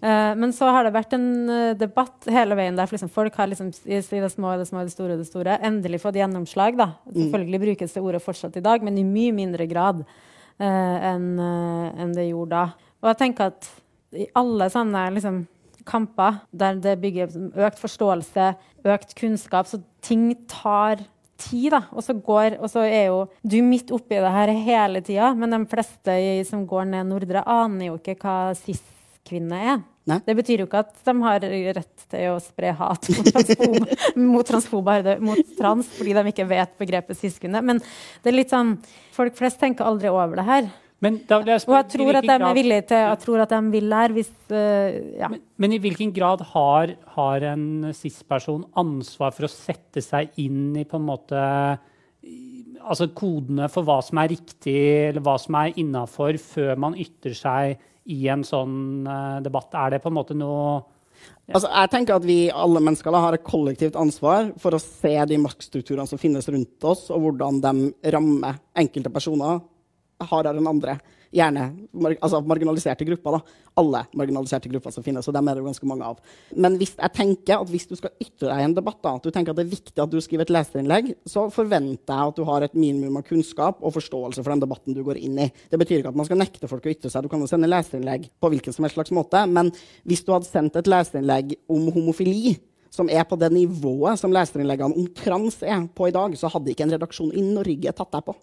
[0.01, 3.51] Uh, men så har det vært en uh, debatt hele veien der liksom, folk har
[3.51, 6.79] liksom, i det små, det små, det store, det store, endelig fått gjennomslag.
[6.81, 6.95] Da.
[7.05, 7.19] Mm.
[7.19, 12.17] Selvfølgelig brukes det ordet fortsatt i dag, men i mye mindre grad uh, enn en
[12.17, 12.91] det gjorde da.
[13.01, 13.69] Og jeg tenker at
[14.17, 15.43] i alle sånne liksom,
[15.89, 17.33] kamper der det bygger
[17.67, 18.53] økt forståelse,
[18.85, 21.03] økt kunnskap, så ting tar
[21.41, 21.85] tid, da.
[21.95, 25.55] Og så, går, og så er jo du midt oppi det her hele tida, men
[25.55, 26.17] de fleste
[26.49, 29.81] som går ned Nordre, aner jo ikke hva cis-kvinne er.
[30.11, 30.17] Nei.
[30.27, 31.45] Det betyr jo ikke at de har
[31.77, 33.29] rett til å spre hat mot,
[34.49, 37.63] transfob, mot mot trans, fordi de ikke vet begrepet cis-kvinne.
[37.63, 37.83] Men
[38.25, 38.79] det er litt sånn,
[39.15, 40.71] folk flest tenker aldri over det her.
[41.01, 44.17] Men og jeg tror at de er villige til Jeg tror at de vil lære
[44.19, 45.31] hvis uh, ja.
[45.33, 50.75] men, men, i hvilken grad har, har en cis-person ansvar for å sette seg inn
[50.77, 51.47] i på en måte
[52.81, 54.77] altså kodene for hva som er riktig,
[55.11, 59.73] eller hva som er innafor, før man ytrer seg i en sånn uh, debatt?
[59.77, 60.81] Er det på en måte noe
[61.51, 61.57] ja.
[61.59, 65.37] Altså, jeg tenker at Vi alle mennesker har et kollektivt ansvar for å se de
[65.43, 69.59] maktstrukturene som finnes rundt oss, og hvordan de rammer enkelte personer
[70.29, 70.99] hardere enn andre
[71.31, 71.65] gjerne
[72.19, 73.39] altså marginaliserte grupper.
[73.39, 73.59] da.
[73.81, 76.19] Alle marginaliserte grupper som finnes, og dem er det jo ganske mange av.
[76.57, 79.27] Men hvis jeg tenker at hvis du skal ytre deg i en debatt, da, at
[79.27, 82.41] du tenker at det er viktig at du skriver et leserinnlegg, så forventer jeg at
[82.41, 85.51] du har et minimum av kunnskap og forståelse for den debatten du går inn i.
[85.71, 87.25] Det betyr ikke at man skal nekte folk å ytre seg.
[87.25, 89.45] Du kan jo sende leserinnlegg på hvilken som helst slags måte.
[89.47, 89.71] Men
[90.09, 92.59] hvis du hadde sendt et leserinnlegg om homofili,
[92.91, 96.73] som er på det nivået som leserinnleggene om trans er på i dag, så hadde
[96.73, 98.35] ikke en redaksjon i Norge tatt deg på.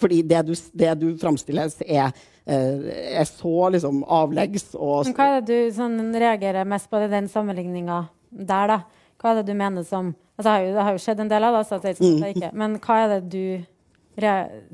[0.00, 2.14] Fordi det du, det du framstiller, er
[2.46, 7.00] Eh, er så liksom avleggs og Men Hva er det du sånn, reagerer mest på
[7.00, 8.76] i den sammenligninga der, da?
[9.16, 11.30] Hva er det du mener som altså, det, har jo, det har jo skjedd en
[11.30, 12.50] del av det, så det er ikke.
[12.52, 13.64] men hva er det du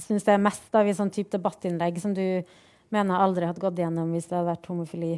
[0.02, 2.42] syns er mest av i sånn type debattinnlegg som du
[2.94, 5.10] mener jeg aldri hadde gått gjennom hvis det hadde vært homofili?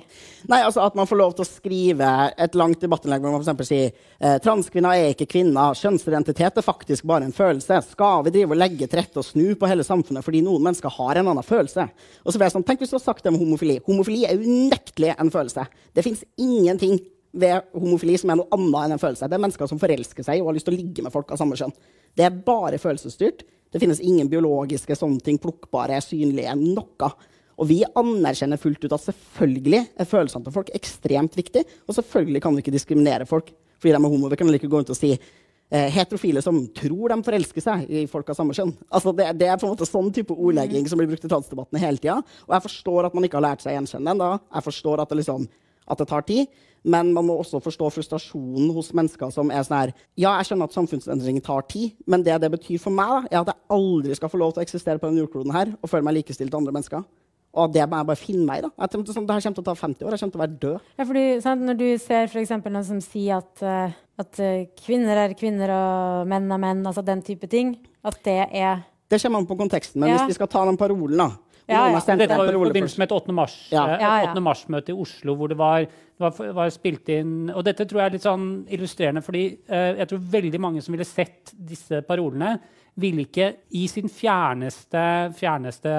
[0.52, 2.10] Nei, altså At man får lov til å skrive
[2.44, 3.70] et langt debattinnlegg hvor man f.eks.
[3.70, 7.80] sier eh, transkvinner er ikke kvinner, kjønnsidentitet er faktisk bare en følelse.
[7.94, 10.92] Skal vi drive og legge til rette og snu på hele samfunnet fordi noen mennesker
[10.98, 11.88] har en annen følelse?
[12.22, 13.80] Og så vil jeg sånn, Tenk hvis du har sagt det om homofili.
[13.88, 15.66] Homofili er unektelig en følelse.
[15.96, 17.00] Det fins ingenting
[17.32, 19.28] ved homofili som er noe annet enn en følelse.
[19.28, 21.40] Det er mennesker som forelsker seg og har lyst til å ligge med folk av
[21.40, 21.72] samme kjønn.
[22.12, 23.46] Det er bare følelsesstyrt.
[23.72, 27.12] Det finnes ingen biologiske sånne ting, plukkbare, synlige, noe.
[27.60, 31.64] Og vi anerkjenner fullt ut at selvfølgelig er følelsene til folk ekstremt viktig.
[31.86, 34.28] Og selvfølgelig kan vi ikke diskriminere folk fordi de er homo.
[34.30, 38.04] Vi kan like gå rundt og si eh, heterofile som tror de forelsker seg i
[38.10, 38.70] folk av samme kjønn.
[38.94, 41.82] Altså det, det, er på en måte sånn type ordlegging som blir brukt i transdebattene
[41.82, 42.20] hele tida.
[42.46, 44.22] Og jeg forstår at man ikke har lært seg å gjenkjenne den.
[44.22, 44.36] da.
[44.54, 45.48] Jeg forstår at det, liksom,
[45.90, 46.60] at det tar tid.
[46.82, 50.66] Men man må også forstå frustrasjonen hos mennesker som er sånn her Ja, jeg skjønner
[50.66, 54.16] at samfunnsendring tar tid, men det det betyr for meg, da, er at jeg aldri
[54.18, 56.58] skal få lov til å eksistere på denne jordkloden her og føle meg likestilt til
[56.58, 57.04] andre mennesker.
[57.52, 58.64] Og det må jeg bare finne meg i.
[58.64, 58.70] da.
[58.80, 60.14] Jeg sånn, det her kommer til å ta 50 år.
[60.14, 60.86] Jeg kommer til å være død.
[60.96, 65.20] Ja, fordi, sant, når du ser for noen som sier at, uh, at uh, kvinner
[65.26, 67.76] er kvinner og menn er menn, altså den type ting,
[68.08, 70.00] at det er Det kommer an på konteksten.
[70.00, 70.20] Men ja.
[70.20, 71.52] hvis vi skal ta den parolen, da.
[71.70, 72.16] Ja, ja.
[72.18, 73.34] Dette var i forbindelse med et 8.
[73.36, 73.84] mars, ja.
[73.94, 74.42] eh, 8.
[74.42, 75.86] mars-møte i Oslo hvor det var,
[76.20, 80.10] var, var, spilt inn Og dette tror jeg er litt sånn illustrerende, fordi eh, jeg
[80.10, 82.56] tror veldig mange som ville sett disse parolene,
[83.00, 85.02] ville ikke i sin fjerneste,
[85.38, 85.92] fjerneste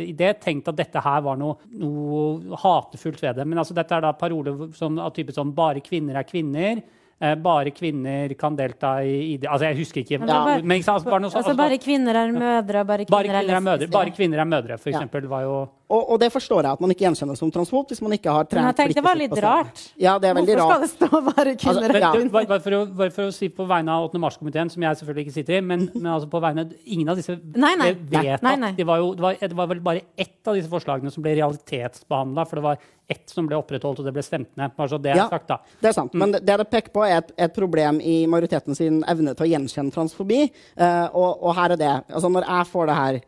[0.00, 3.46] idé tenkt at dette her var noe, noe hatefullt ved det.
[3.48, 6.82] Men altså, dette er da paroler som, av type sånn 'bare kvinner er kvinner'.
[7.20, 10.20] Eh, bare kvinner kan delta i idrett Altså, jeg husker ikke.
[10.22, 10.58] Ja.
[10.62, 13.88] Men, altså, bare, noe, altså, bare kvinner er mødre, bare kvinner, bare kvinner er, mødre.
[13.90, 15.56] Bare kvinner er mødre, for eksempel, var jo
[15.88, 18.44] og, og, det forstår jeg at man ikke gjenkjenner som transfob hvis man ikke har
[18.44, 19.84] trent Men jeg tenkte det var litt rart.
[19.96, 22.28] Ja, det er veldig Hvorfor skal det stå bare altså, kvinner altså, ja.
[22.34, 24.20] bare, bare, for å, bare, for å, si på vegne av 8.
[24.20, 27.38] mars-komiteen, som jeg selvfølgelig ikke sitter i, men, men altså på vegne Ingen av disse
[27.56, 27.88] nei, nei.
[27.96, 28.72] vet nei, nei.
[28.74, 31.24] at det var, jo, det, var, det var, vel bare ett av disse forslagene som
[31.24, 34.74] ble realitetsbehandla, for det var ett som ble opprettholdt, og det ble stemt ned.
[34.76, 35.62] Bare så det er ja, sagt, da.
[35.80, 36.12] Det er sant.
[36.12, 36.20] Mm.
[36.20, 39.94] Men det det peker på, et, et, problem i majoriteten sin evne til å gjenkjenne
[39.94, 40.44] transfobi.
[40.78, 41.96] Uh, og, og, her er det.
[42.12, 43.20] Altså, når jeg får det her,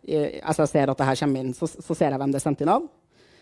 [0.42, 2.46] altså jeg ser at det her kommer inn, så, så ser jeg hvem det er
[2.46, 2.86] sendt inn av.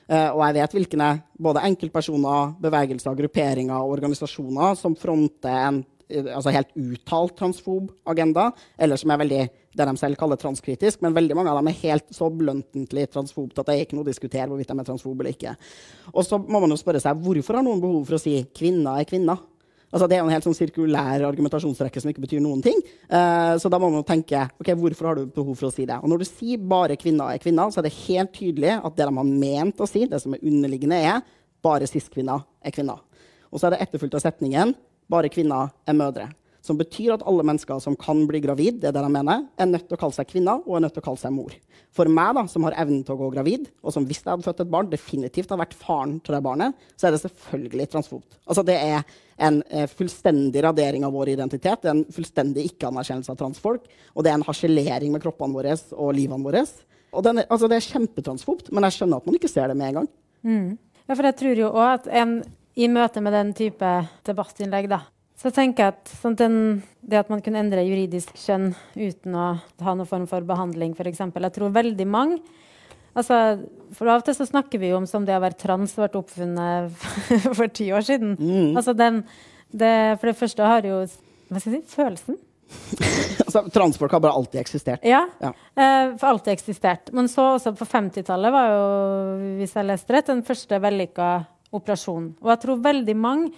[0.08, 1.12] Uh, og jeg vet hvilke
[1.48, 8.96] både enkeltpersoner, bevegelser, grupperinger og organisasjoner som fronter en altså helt uttalt transfob agenda, eller
[8.96, 9.40] som er veldig
[9.78, 13.60] det de selv kaller transkritisk, men veldig mange av dem er helt så bluntentlig transfobt
[13.60, 15.54] at det er ikke noe å diskutere hvorvidt de er transfobe eller ikke.
[16.14, 18.98] Og så må man jo spørre seg hvorfor har noen behov for å si 'kvinner
[18.98, 19.44] er kvinner'?
[19.88, 22.80] Altså, det er en helt sånn sirkulær argumentasjonsrekke som ikke betyr noen ting.
[23.08, 25.96] Uh, så da må man tenke ok, hvorfor har du behov for å si det.
[26.02, 29.08] Og når du sier bare kvinner er kvinner, så er det helt tydelig at det
[29.08, 31.22] de har ment å si, det som er underliggende, er
[31.64, 33.00] bare cis-kvinner er kvinner.
[33.48, 34.76] Og så er det etterfulgt av setningen
[35.08, 36.28] bare kvinner er mødre.
[36.64, 39.68] Som betyr at alle mennesker som kan bli gravid, det er det de mener, er
[39.70, 41.54] nødt til å kalle seg kvinner og er nødt til å kalle seg mor.
[41.94, 44.44] For meg, da, som har evnen til å gå gravid, og som hvis jeg hadde
[44.44, 48.36] født et barn, definitivt har vært faren til det barnet, så er det selvfølgelig transfobt.
[48.44, 49.06] Altså, det er
[49.48, 54.26] en eh, fullstendig radering av vår identitet, det er en fullstendig ikke-anerkjennelse av transfolk, og
[54.26, 56.66] det er en harselering med kroppene våre og livene våre.
[57.14, 59.92] Og den, altså, det er kjempetransfobt, men jeg skjønner at man ikke ser det med
[59.92, 60.10] en gang.
[60.44, 60.70] Mm.
[61.08, 62.40] Ja, for jeg tror jo òg at en,
[62.78, 63.92] i møte med den type
[64.28, 65.06] debattinnlegg, da,
[65.38, 66.56] så tenker jeg at sånn, den,
[67.06, 69.50] det at man kunne endre juridisk kjønn uten å
[69.86, 71.22] ha noen form for behandling, f.eks.
[71.22, 72.40] Jeg tror veldig mange
[73.14, 73.60] altså,
[73.94, 76.10] For av og til så snakker vi jo om som det å være trans ble
[76.20, 77.06] oppfunnet
[77.58, 78.34] for ti år siden.
[78.40, 78.74] Mm.
[78.74, 79.22] Altså den,
[79.70, 81.94] det, for det første har jo Hva skal jeg si?
[81.94, 82.40] Følelsen.
[83.46, 85.06] altså, transfolk har bare alltid eksistert.
[85.06, 85.54] Ja, ja.
[85.72, 87.14] Eh, for alltid eksistert.
[87.16, 88.82] Men så også på 50-tallet var jo,
[89.60, 91.30] hvis jeg leste rett, den første vellykka
[91.78, 92.34] operasjonen.
[92.42, 93.52] Og jeg tror veldig mange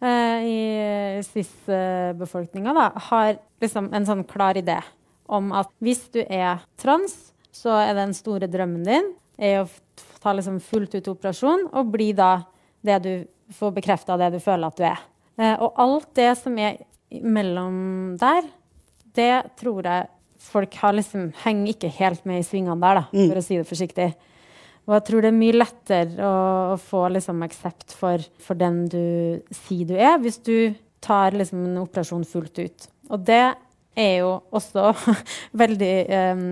[0.00, 4.76] Eh, i cis-befolkninga, har liksom en sånn klar idé
[5.24, 7.14] om at hvis du er trans,
[7.48, 9.08] så er den store drømmen din
[9.40, 9.70] er å
[10.20, 12.42] ta liksom fullt ut operasjon og bli da
[12.84, 13.12] det du
[13.56, 15.00] får bekrefta det du føler at du er.
[15.40, 16.76] Eh, og alt det som er
[17.22, 18.52] mellom der,
[19.16, 20.10] det tror jeg
[20.46, 23.40] folk har liksom, henger ikke helt med i svingene der, da, for mm.
[23.40, 24.10] å si det forsiktig.
[24.86, 26.34] Og jeg tror det er mye lettere å,
[26.74, 31.64] å få liksom, aksept for, for, den du sier du er, hvis du tar liksom,
[31.66, 32.86] en operasjon fullt ut.
[33.10, 33.42] Og det
[33.98, 34.92] er jo også
[35.62, 35.94] veldig
[36.38, 36.44] um,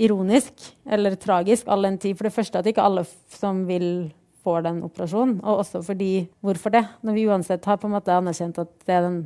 [0.00, 2.18] ironisk, eller tragisk, all den tid.
[2.18, 4.10] For det første at ikke alle som vil
[4.44, 5.38] får den operasjonen.
[5.40, 6.84] Og også fordi Hvorfor det?
[7.04, 9.18] Når vi uansett har på en måte anerkjent at det er, den,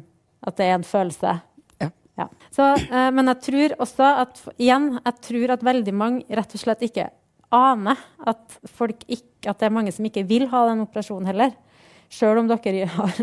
[0.46, 1.34] at det er en følelse.
[1.82, 1.90] Ja.
[2.22, 2.30] Ja.
[2.54, 6.62] Så, uh, men jeg tror også at igjen, jeg tror at veldig mange rett og
[6.62, 7.10] slett ikke
[7.52, 8.59] ane at,
[9.09, 11.54] ikke, at det er mange som ikke vil ha den operasjonen heller.
[12.12, 13.22] Sjøl om dere har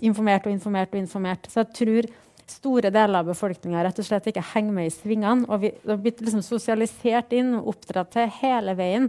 [0.00, 1.48] informert og informert og informert.
[1.50, 2.10] Så jeg tror
[2.50, 5.46] store deler av befolkninga rett og slett ikke henger med i svingene.
[5.48, 9.08] Og vi har blitt liksom sosialisert inn og oppdratt til hele veien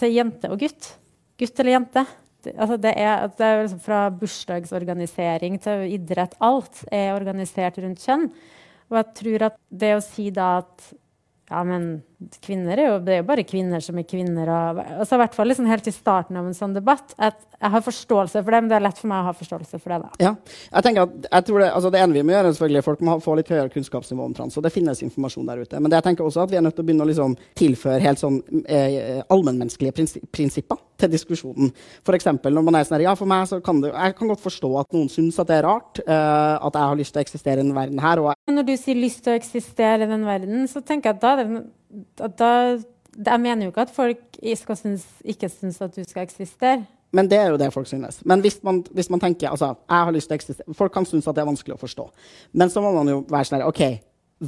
[0.00, 0.94] til jente og gutt.
[1.40, 2.04] Gutt eller jente.
[2.52, 6.36] Altså det er, det er liksom fra bursdagsorganisering til idrett.
[6.44, 8.28] Alt er organisert rundt kjønn.
[8.90, 10.90] Og jeg tror at det å si da at
[11.50, 12.02] ja, men
[12.44, 14.50] kvinner er jo, det er jo bare kvinner som er kvinner.
[14.50, 17.14] Og, altså, I hvert fall liksom helt i starten av en sånn debatt.
[17.18, 19.80] At jeg har forståelse for det, men det er lett for meg å ha forståelse
[19.80, 20.00] for det.
[20.04, 20.24] da.
[20.24, 20.32] Ja,
[20.70, 23.04] jeg tenker at jeg tror det, altså det ene vi må gjøre, er selvfølgelig Folk
[23.06, 24.56] må få litt høyere kunnskapsnivå om trans.
[24.58, 25.80] og Det finnes informasjon der ute.
[25.80, 28.02] Men det jeg tenker også at vi er nødt til å begynne å liksom tilføre
[28.04, 31.72] helt sånn eh, allmennmenneskelige prinsi prinsipper til diskusjonen.
[32.06, 34.30] For eksempel, når man er sånn her, ja, for meg så kan det, Jeg kan
[34.30, 37.22] godt forstå at noen syns at det er rart eh, at jeg har lyst til
[37.22, 38.22] å eksistere i denne verden her.
[38.50, 41.32] Når du sier 'lyst til å eksistere i den verden', så tenker jeg at da,
[41.42, 41.66] at
[42.18, 42.50] da
[43.14, 46.82] Jeg mener jo ikke at folk ikke synes ikke syns at du skal eksistere.
[47.14, 48.18] Men det er jo det folk synes.
[48.26, 51.06] Men hvis man, hvis man tenker altså, jeg har lyst til å eksistere, Folk kan
[51.06, 52.08] synes at det er vanskelig å forstå.
[52.52, 53.84] Men så må man jo være sånn OK,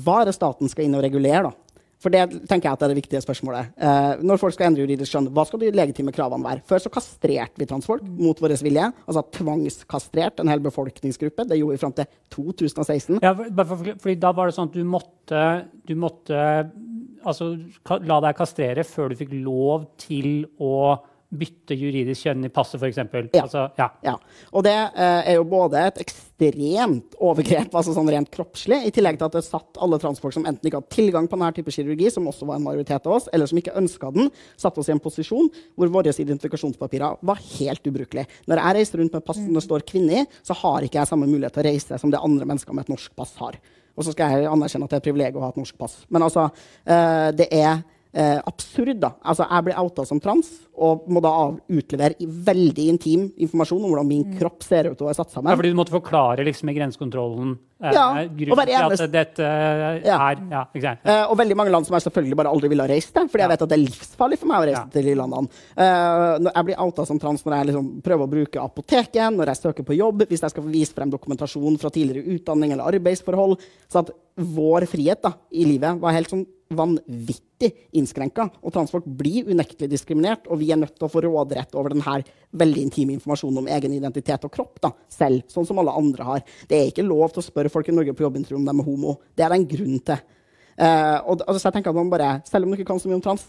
[0.02, 1.54] hva er det staten skal inn og regulere, da?
[2.02, 3.70] For det tenker jeg at er det viktige spørsmålet.
[3.80, 6.60] Eh, når folk skal endre juridisk skjønn, hva skal de legitime kravene være?
[6.68, 8.90] Før så kastrerte vi transfolk mot vår vilje.
[9.06, 11.46] Altså tvangskastrert en hel befolkningsgruppe.
[11.48, 13.22] Det gjorde vi fram til 2016.
[13.24, 15.46] Ja, for, fordi da var det sånn at du måtte,
[15.88, 16.42] du måtte
[17.26, 17.52] altså,
[18.06, 20.96] la deg kastrere før du fikk lov til å
[21.36, 23.00] bytte juridisk kjønn i passet, f.eks.
[23.34, 23.42] Ja.
[23.42, 23.88] Altså, ja.
[24.04, 24.14] ja.
[24.54, 29.18] Og det eh, er jo både et ekstremt overgrep, altså sånn rent kroppslig, i tillegg
[29.18, 32.10] til at det satt alle transfolk som enten ikke hadde tilgang på denne type kirurgi,
[32.14, 34.94] som også var en majoritet av oss, eller som ikke ønska den, satte oss i
[34.94, 38.30] en posisjon hvor våre identifikasjonspapirer var helt ubrukelige.
[38.46, 41.10] Når jeg reiser rundt med pass som det står kvinne i, så har ikke jeg
[41.10, 43.58] samme mulighet til å reise som det andre mennesker med et norsk pass har.
[43.96, 45.98] Og så skal jeg anerkjenne at det er et privilegium å ha et norsk pass.
[46.12, 46.48] Men altså,
[46.84, 47.80] eh, det er
[48.16, 48.96] eh, absurd.
[49.00, 49.12] da.
[49.22, 51.32] Altså, Jeg blir outa som trans og må da
[51.72, 54.34] utlevere veldig intim informasjon om hvordan min mm.
[54.40, 55.48] kropp ser ut og er satt sammen.
[55.52, 59.46] Ja, fordi du måtte forklare liksom, i grensekontrollen eh, ja, grunnen til at dette
[60.04, 60.18] ja.
[60.18, 60.64] er ja,
[61.00, 63.46] eh, Og veldig mange land som jeg selvfølgelig bare aldri ville ha reist til, fordi
[63.46, 65.64] jeg vet at det er livsfarlig for meg å reise til de landene.
[65.86, 69.62] Eh, jeg blir outa som trans når jeg liksom prøver å bruke apoteket, når jeg
[69.62, 73.58] søker på jobb, hvis jeg skal få vise frem dokumentasjon fra tidligere utdanning eller arbeidsforhold.
[73.88, 76.44] Så at vår frihet da, i livet var helt sånn
[76.76, 77.45] vanvittig
[77.96, 78.48] innskrenka.
[78.62, 82.20] Og transfolk blir unektelig diskriminert, og vi er nødt til å få råderett over denne
[82.56, 86.46] veldig intime informasjonen om egen identitet og kropp da, selv, sånn som alle andre har.
[86.68, 88.88] Det er ikke lov til å spørre folk i Norge på jobbintervju om de er
[88.88, 89.18] homo.
[89.34, 90.24] Det er det en grunn til.
[90.76, 93.16] Uh, og, altså, jeg tenker at man bare, Selv om du ikke kan så mye
[93.16, 93.46] om trans,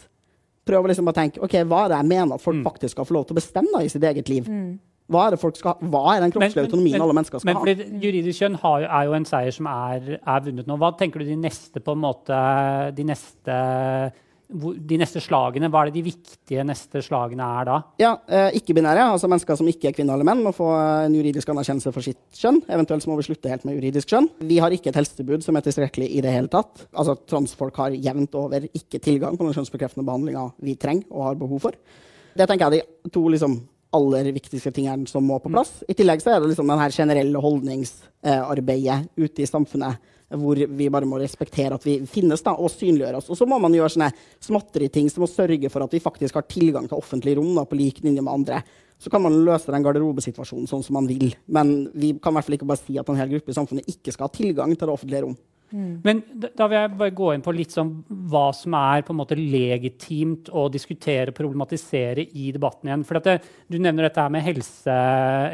[0.68, 2.68] prøv å liksom bare tenke ok, hva er det jeg mener at folk mm.
[2.68, 4.48] faktisk skal få lov til å bestemme da, i sitt eget liv.
[4.48, 4.78] Mm.
[5.08, 7.76] Hva er, det folk skal, hva er den kroppslige autonomien alle mennesker skal men, ha?
[7.80, 10.76] Men Juridisk kjønn har, er jo en seier som er, er, vunnet nå.
[10.82, 12.40] Hva tenker du de neste på en måte,
[12.98, 13.60] de neste,
[14.92, 15.70] de neste slagene?
[15.72, 17.78] Hva er det de viktige neste slagene er da?
[18.04, 20.68] Ja, eh, Ikke-binære, altså mennesker som ikke er kvinner eller menn, må få
[21.06, 22.60] en juridisk anerkjennelse for sitt kjønn.
[22.68, 24.28] Eventuelt så må vi slutte helt med juridisk kjønn.
[24.52, 26.84] Vi har ikke et helsetilbud som er tilstrekkelig i det hele tatt.
[26.92, 31.42] Altså Transfolk har jevnt over ikke tilgang på den kjønnsbekreftende behandlinga vi trenger og har
[31.48, 31.80] behov for.
[32.38, 33.56] Det tenker jeg er de to liksom
[33.96, 35.82] aller viktigste tingene som må på plass.
[35.88, 40.90] I tillegg så er det liksom den her generelle holdningsarbeidet ute i samfunnet hvor vi
[40.92, 43.30] bare må respektere at vi finnes da, og synliggjøre oss.
[43.32, 44.10] Og så må man gjøre sånne
[44.44, 47.80] småtteri-ting som å sørge for at vi faktisk har tilgang til offentlige rom da, på
[47.80, 48.60] lik linje med andre.
[49.00, 51.30] Så kan man løse den garderobesituasjonen sånn som man vil.
[51.46, 53.88] Men vi kan i hvert fall ikke bare si at en hel gruppe i samfunnet
[53.94, 55.38] ikke skal ha tilgang til det offentlige rom.
[55.68, 56.00] Mm.
[56.04, 56.22] Men
[56.56, 57.92] da vil jeg bare gå inn på litt sånn
[58.32, 63.06] hva som er på en måte legitimt å diskutere og problematisere i debatten igjen.
[63.08, 64.98] For det, Du nevner dette her med helse,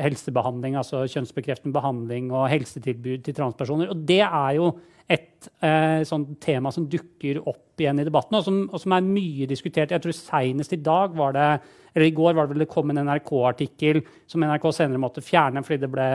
[0.03, 3.89] helsebehandling, altså kjønnsbekreftende behandling og helsetilbud til transpersoner.
[3.89, 4.73] og Det er jo
[5.09, 9.07] et eh, sånt tema som dukker opp igjen i debatten, og som, og som er
[9.07, 9.91] mye diskutert.
[9.91, 11.47] Jeg tror Senest i dag var det,
[11.93, 15.63] eller i går var det vel det kom en NRK-artikkel som NRK senere måtte fjerne
[15.65, 16.07] fordi det ble,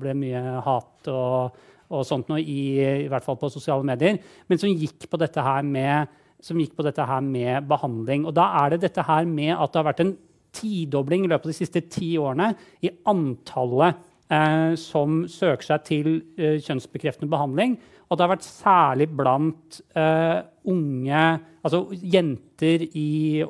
[0.00, 1.12] ble mye hat.
[1.12, 5.20] og og sånt noe, i, i, hvert fall på sosiale medier, men som gikk på
[5.20, 8.26] dette her med, på dette her med behandling.
[8.26, 10.16] Og da er det dette her med at det har vært en
[10.52, 12.50] tidobling i løpet av de siste ti årene
[12.84, 14.00] i antallet
[14.32, 17.78] eh, som søker seg til eh, kjønnsbekreftende behandling.
[18.08, 21.24] Og det har vært særlig blant eh, unge
[21.62, 23.44] Altså jenter i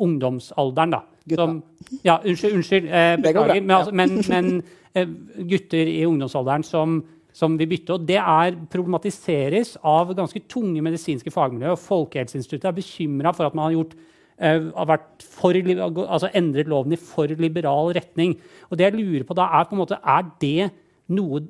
[0.00, 1.00] ungdomsalderen, da.
[1.34, 1.58] Som,
[2.00, 2.54] ja, unnskyld.
[2.56, 3.60] unnskyld eh, beklager.
[3.60, 4.62] Men, altså, men, men
[4.96, 5.08] eh,
[5.50, 7.02] gutter i ungdomsalderen som
[7.36, 7.96] som vil bytte.
[7.96, 11.76] Og det er, problematiseres av ganske tunge medisinske fagmiljøer.
[11.76, 13.96] og Folkehelseinstituttet er bekymra for at man har, gjort,
[14.40, 15.60] uh, har for,
[16.06, 18.38] altså endret loven i for liberal retning.
[18.70, 20.70] Og det jeg lurer på da er på en måte, er det
[21.10, 21.42] noe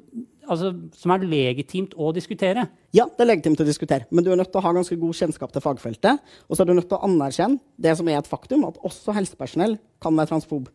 [0.50, 2.66] altså, som er legitimt å diskutere?
[2.96, 5.18] Ja, det er legitimt å diskutere, men du er nødt til å ha ganske god
[5.20, 6.20] kjennskap til fagfeltet.
[6.48, 9.14] Og så er du nødt til å anerkjenne det som er et faktum, at også
[9.16, 10.70] helsepersonell kan være transfob.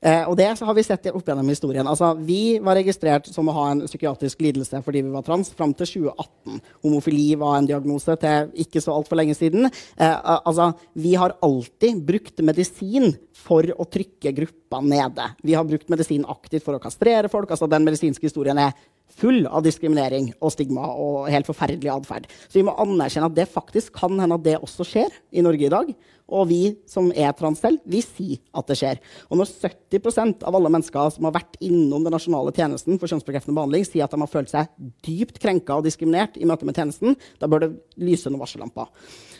[0.00, 1.86] Eh, og det har vi sett opp gjennom historien.
[1.86, 5.74] Altså, vi var registrert som å ha en psykiatrisk lidelse fordi vi var trans fram
[5.76, 6.62] til 2018.
[6.84, 9.68] Homofili var en diagnose til ikke så altfor lenge siden.
[9.68, 13.14] Eh, altså, vi har alltid brukt medisin
[13.44, 15.30] for å trykke gruppa nede.
[15.44, 17.50] Vi har brukt medisin aktivt for å kastrere folk.
[17.50, 18.72] altså Den medisinske historien er
[19.18, 22.26] full av diskriminering og stigma og helt forferdelig atferd.
[22.48, 25.68] Så vi må anerkjenne at det faktisk kan hende at det også skjer i Norge
[25.68, 25.92] i dag.
[26.34, 29.00] Og vi som er trans selv, vi sier at det skjer.
[29.28, 33.56] Og når 70% av alle mennesker som har vært innom den nasjonale tjenesten for kjønnsbekreftende
[33.58, 34.72] behandling, sier at de har følt seg
[35.04, 38.88] dypt krenka og diskriminert i møte med tjenesten, da bør det lyse noen varsellamper.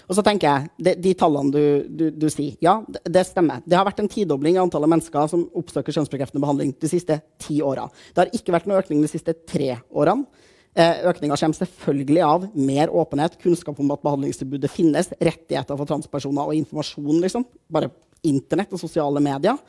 [0.09, 3.63] Og så tenker jeg, de, de tallene du, du, du, sier, ja, det, det, stemmer.
[3.65, 7.61] Det har vært en tidobling i antallet mennesker som oppsøker kjønnsbekreftende behandling de siste ti
[7.65, 7.87] åra.
[8.13, 10.27] Det har ikke vært noen økning de siste tre årene.
[10.75, 16.51] Eh, Økninga kommer selvfølgelig av mer åpenhet, kunnskap om at behandlingstilbudet finnes, rettigheter for transpersoner
[16.51, 17.21] og informasjon.
[17.23, 17.47] liksom.
[17.71, 17.93] Bare
[18.27, 19.61] internett og sosiale medier.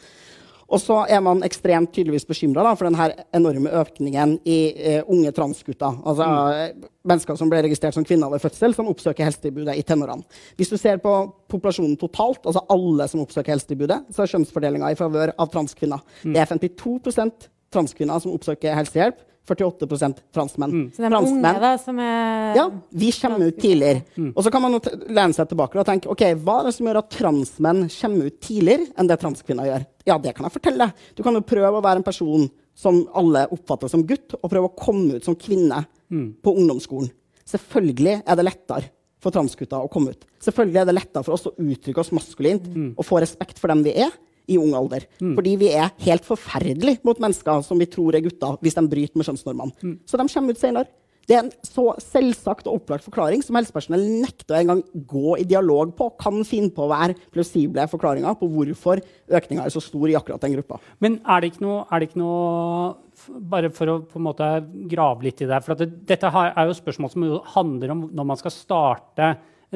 [0.66, 6.00] Og så er man ekstremt tydeligvis bekymra for denne enorme økningen i eh, unge transgutter.
[6.02, 6.88] Altså mm.
[7.06, 10.26] mennesker som ble registrert som kvinner ved fødsel, som oppsøker helsetilbudet i tenårene.
[10.58, 11.14] Hvis du ser på
[11.52, 16.02] populasjonen totalt, altså alle som oppsøker helsetilbudet, så er kjønnsfordelinga i favør av transkvinner.
[16.24, 16.34] Mm.
[16.34, 19.22] Det er 52 transkvinner som oppsøker helsehjelp.
[19.46, 19.86] 48
[20.34, 20.72] transmenn.
[20.72, 20.86] Mm.
[20.90, 24.02] Så det er unge da, som er Ja, vi kommer ut tidligere.
[24.18, 24.32] Mm.
[24.34, 27.02] Og så kan man lene seg tilbake og tenke ok, hva er det som gjør
[27.04, 29.86] at transmenn kommer ut tidligere enn det transkvinner gjør.
[30.06, 30.92] Ja, det kan jeg fortelle.
[31.18, 34.70] Du kan jo prøve å være en person som alle oppfatter som gutt, og prøve
[34.70, 35.82] å komme ut som kvinne
[36.12, 36.28] mm.
[36.46, 37.10] på ungdomsskolen.
[37.46, 38.92] Selvfølgelig er det lettere
[39.22, 40.28] for transgutter å komme ut.
[40.44, 42.92] Selvfølgelig er det lettere for oss å uttrykke oss maskulint mm.
[42.94, 44.14] og få respekt for dem vi er
[44.52, 45.08] i ung alder.
[45.18, 45.34] Mm.
[45.38, 49.18] Fordi vi er helt forferdelige mot mennesker som vi tror er gutter, hvis de bryter
[49.18, 49.74] med kjønnsnormene.
[49.82, 49.96] Mm.
[50.06, 50.92] Så de kommer ut senere.
[51.26, 55.48] Det er en så selvsagt og opplagt forklaring som helsepersonell nekter å engang gå i
[55.50, 56.12] dialog på.
[56.22, 59.02] Kan finne på å være plausible forklaringer på hvorfor
[59.34, 60.78] økninga er så stor i akkurat den gruppa.
[61.02, 62.94] Men er det ikke noe, det ikke noe
[63.26, 64.46] Bare for å på en måte
[64.92, 65.62] grave litt i det.
[65.64, 67.24] For det, dette er jo spørsmål som
[67.54, 69.30] handler om når man skal starte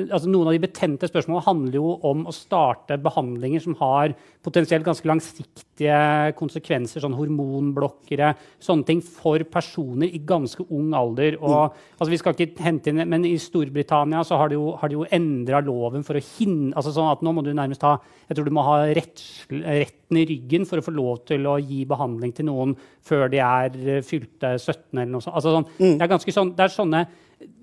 [0.08, 4.86] altså Noen av de betente spørsmålene handler jo om å starte behandlinger som har potensielt
[4.86, 6.00] ganske langsiktige
[6.40, 8.32] konsekvenser, sånn hormonblokkere,
[8.64, 11.38] sånne ting, for personer i ganske ung alder.
[11.42, 11.96] Og, mm.
[11.98, 15.08] altså vi skal ikke hente inn, men I Storbritannia så har de jo, har jo
[15.16, 17.98] endra loven for å hindre altså sånn at Nå må du nærmest ha
[18.30, 21.56] jeg tror du må ha rett, retten i ryggen for å få lov til å
[21.58, 22.76] gi behandling til noen
[23.06, 24.84] før de er fylte 17.
[24.94, 25.34] eller noe sånt.
[25.40, 25.96] Altså sånn, mm.
[25.96, 27.02] det, er ganske sånn, det er sånne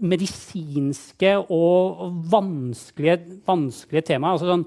[0.01, 2.03] medisinske og
[2.33, 4.37] vanskelige, vanskelige temaer.
[4.37, 4.67] Altså sånn,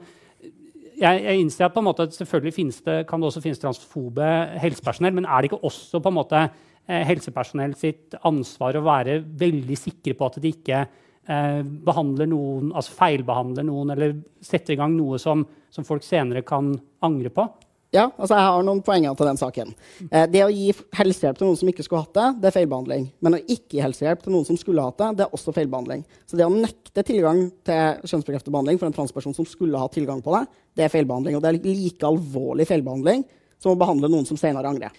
[1.00, 4.30] jeg, jeg, innser at på en måte, selvfølgelig det, kan det også finnes transfobe
[4.62, 9.22] helsepersonell, men er det ikke også på en måte eh, helsepersonell sitt ansvar å være
[9.24, 14.82] veldig sikre på at de ikke eh, behandler noen, altså feilbehandler noen eller setter i
[14.82, 16.74] gang noe som, som folk senere kan
[17.06, 17.48] angre på?
[17.90, 19.72] Ja, altså jeg har noen poenger til den saken.
[20.12, 23.08] Eh, det å gi helsehjelp til noen som ikke skulle hatt det, det er feilbehandling.
[23.26, 26.04] Men å ikke gi helsehjelp til noen som skulle hatt det, det er også feilbehandling.
[26.30, 30.22] Så det å nekte tilgang til kjønnsbekreftet behandling for en transperson som skulle ha tilgang
[30.22, 30.44] på det,
[30.78, 31.40] det er feilbehandling.
[31.40, 33.26] Og det er like alvorlig feilbehandling
[33.58, 34.94] som å behandle noen som senere angrer.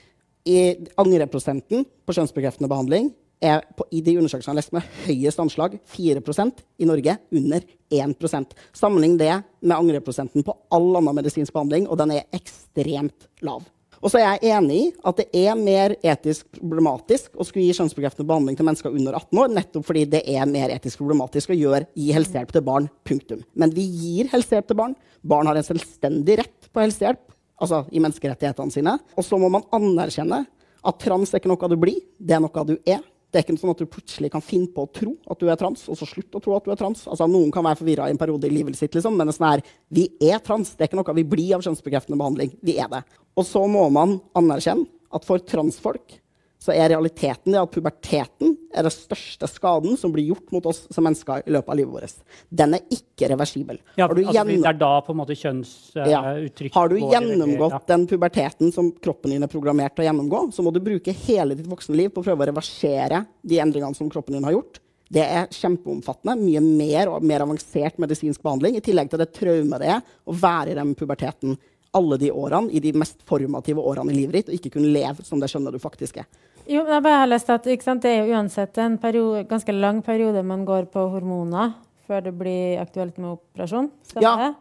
[0.51, 0.59] I
[0.99, 5.76] angreprosenten på kjønnsbekreftende behandling er på, i de undersøkelsene jeg har lest med høyest anslag
[5.95, 11.99] 4% i Norge, under 1 Sammenlign det med angreprosenten på all annen medisinsk behandling, og
[11.99, 13.64] den er ekstremt lav.
[14.01, 17.74] Og så er jeg enig i at det er mer etisk problematisk å skulle gi
[17.76, 21.59] kjønnsbekreftende behandling til mennesker under 18 år, nettopp fordi det er mer etisk problematisk å
[21.59, 22.88] gjøre, gi helsehjelp til barn.
[23.05, 23.43] Punktum.
[23.53, 24.97] Men vi gir helsehjelp til barn.
[25.20, 27.20] Barn har en selvstendig rett på helsehjelp,
[27.61, 28.97] altså i menneskerettighetene sine.
[29.20, 30.47] Og så må man anerkjenne
[30.80, 33.05] at trans er ikke noe du blir, det er noe du er.
[33.31, 35.59] Det er ikke sånn at du plutselig kan finne på å tro at du er
[35.59, 37.05] trans, og så slutte å tro at du er trans.
[37.07, 39.39] Altså, noen kan være forvirra i en periode i livet sitt, liksom, men det er
[39.39, 39.62] sånn her,
[39.95, 40.72] vi er trans.
[40.74, 42.57] Det er ikke noe vi blir av kjønnsbekreftende behandling.
[42.66, 43.05] Vi er det.
[43.39, 46.19] Og så må man anerkjenne at for transfolk
[46.61, 50.82] så er realiteten det at puberteten er den største skaden som blir gjort mot oss
[50.92, 52.34] som mennesker i løpet av livet vårt.
[52.52, 53.80] Den er ikke reversibel.
[53.96, 56.76] Ja, altså, det er da på en måte kjønnsuttrykk ja.
[56.76, 57.80] Har du gjennomgått ja.
[57.94, 61.56] den puberteten som kroppen din er programmert til å gjennomgå, så må du bruke hele
[61.56, 64.82] ditt voksne liv på å prøve å reversere de endringene som kroppen din har gjort.
[65.11, 66.36] Det er kjempeomfattende.
[66.44, 68.76] Mye mer og mer avansert medisinsk behandling.
[68.78, 71.56] I tillegg til det traumet det er å være i den puberteten
[71.96, 75.24] alle de årene, i de mest formative årene i livet ditt, og ikke kunne leve
[75.26, 76.28] som det skjønner du faktisk er.
[76.70, 80.02] Jo, jeg bare har lest at sant, Det er jo uansett en periode, ganske lang
[80.02, 81.74] periode man går på hormoner
[82.06, 83.90] før det blir aktuelt med operasjon.
[84.22, 84.54] Ja.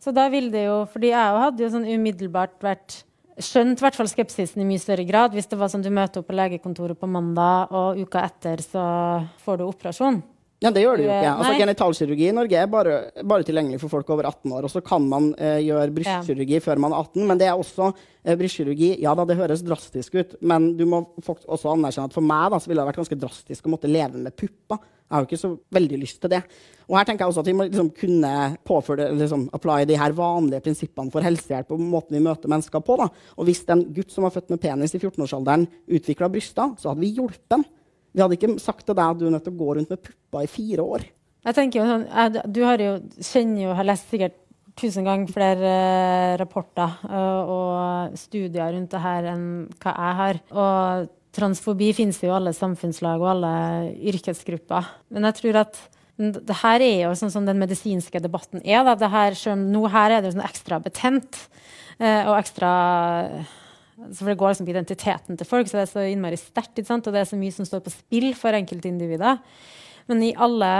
[0.00, 3.04] Så da vil det jo Fordi jeg hadde jo sånn umiddelbart vært
[3.40, 6.28] skjønt hvert fall skepsisen i mye større grad hvis det var sånn du møter opp
[6.28, 8.84] på legekontoret på mandag, og uka etter så
[9.42, 10.20] får du operasjon.
[10.64, 11.32] Ja, Det gjør det jo ikke.
[11.34, 14.64] Altså, genitalkirurgi i Norge er bare, bare, tilgjengelig for folk over 18 år.
[14.64, 16.64] Og så kan man eh, gjøre brystkirurgi ja.
[16.64, 20.16] før man er 18, men det er også eh, brystkirurgi Ja da, det høres drastisk
[20.16, 23.20] ut, men du må også anerkjenne at for meg da, så ville det vært ganske
[23.26, 24.80] drastisk å måtte leve med pupper.
[25.04, 26.40] Jeg har jo ikke så veldig lyst til det.
[26.88, 28.32] Og her tenker jeg også at Vi må liksom kunne
[28.64, 32.96] påføre, liksom, apply de her vanlige prinsippene for helsehjelp og måten vi møter mennesker på.
[33.02, 33.10] Da.
[33.36, 35.68] Og Hvis en gutt som var født med penis i 14-årsalderen,
[36.00, 37.68] utvikla bryster, så hadde vi hjulpet den
[38.14, 40.02] Vi hadde ikke sagt til deg at du er nødt til å gå rundt med
[40.02, 41.04] pupper i fire år.
[41.44, 44.38] Jeg tenker jo sånn, jeg, Du har jo, kjenner jo, har lest sikkert
[44.78, 49.44] tusen ganger flere uh, rapporter uh, og studier rundt det her enn
[49.82, 50.40] hva jeg har.
[50.54, 53.52] Og transfobi finnes jo i alle samfunnslag og alle
[54.12, 54.88] yrkesgrupper.
[55.14, 55.82] Men jeg tror at
[56.14, 58.84] det her er jo sånn som den medisinske debatten er.
[58.86, 58.94] Da.
[58.98, 61.38] Det her, selv, nå her er det sånn ekstra betent
[61.98, 62.72] uh, og ekstra
[63.94, 66.82] for Det går liksom på identiteten til folk, så det er så innmari sterkt.
[66.82, 69.38] Og det er så mye som står på spill for enkeltindivider.
[70.10, 70.70] Men i alle,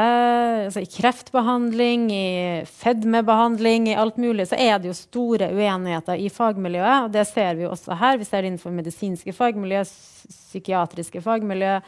[0.67, 6.29] altså i kreftbehandling, i fedmebehandling, i alt mulig, så er det jo store uenigheter i
[6.29, 7.07] fagmiljøet.
[7.07, 8.19] Og det ser vi jo også her.
[8.21, 9.81] Vi ser det innenfor medisinske fagmiljø,
[10.29, 11.79] psykiatriske fagmiljø.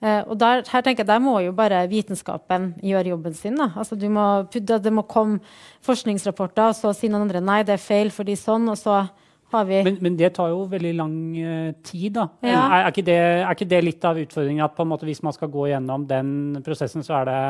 [0.00, 3.60] Uh, og der, her tenker jeg, der må jo bare vitenskapen gjøre jobben sin.
[3.60, 3.68] Da.
[3.76, 5.42] Altså, må, det må komme
[5.84, 8.70] forskningsrapporter, og så sier noen andre nei, det er feil fordi sånn.
[8.72, 9.02] og så
[9.52, 12.26] men, men, det tar jo veldig lang uh, tid, da.
[12.44, 12.62] Ja.
[12.62, 15.52] Er, er, ikke det, er, ikke det, litt av utfordringen at måte, hvis man skal
[15.52, 17.40] gå gjennom den prosessen, så er det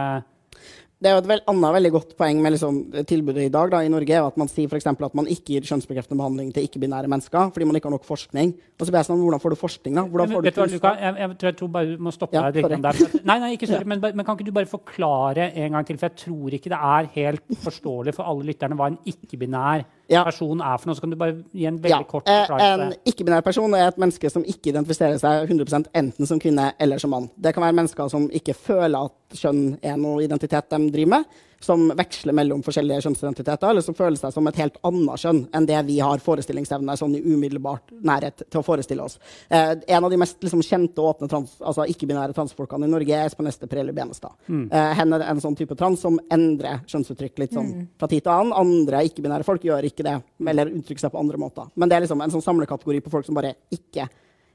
[1.01, 2.79] det er jo et vel, annet veldig godt poeng med liksom,
[3.09, 5.65] tilbudet i dag da, i Norge er at man sier for at man ikke gir
[5.65, 8.53] kjønnsbekreftende behandling til ikke-binære mennesker fordi man ikke har nok forskning.
[8.77, 10.05] Og så blir jeg sånn, Hvordan får du forskning, da?
[10.05, 12.69] Hvordan får du hva, jeg, jeg, tror, jeg tror bare du må stoppe ja, deg
[12.69, 13.01] litt der.
[13.31, 13.93] Nei, nei, ikke sorry, ja.
[13.95, 16.01] men, men, kan ikke du bare forklare en gang til?
[16.03, 20.25] For jeg tror ikke det er helt forståelig for alle lytterne hva en ikke-binær ja.
[20.27, 20.99] person er for noe.
[20.99, 22.95] Så kan du bare gi en veldig kort eh, forklaring.
[22.95, 27.03] En ikke-binær person er et menneske som ikke identifiserer seg 100% enten som kvinne eller
[27.03, 27.31] som mann.
[27.37, 31.41] Det kan være mennesker som ikke føler at kjønn er noe identitet de driver med,
[31.61, 35.67] som veksler mellom forskjellige kjønnsidentiteter, eller som føler seg som et helt annet kjønn enn
[35.69, 39.19] det vi har forestillingsevne sånn i umiddelbart nærhet til å forestille oss.
[39.49, 43.17] Eh, en av de mest liksom, kjente og åpne trans, altså, ikke-binære transfolkene i Norge
[43.17, 44.33] er Espen Ester Prelle Benestad.
[44.49, 44.65] Mm.
[44.73, 47.85] Eh, henne er en sånn type trans som endrer kjønnsuttrykk litt sånn mm.
[48.01, 48.57] fra tid til annen.
[48.61, 50.17] Andre ikke-binære folk gjør ikke det,
[50.55, 51.69] eller uttrykker seg på andre måter.
[51.77, 54.09] Men det er liksom en sånn samlekategori på folk som bare ikke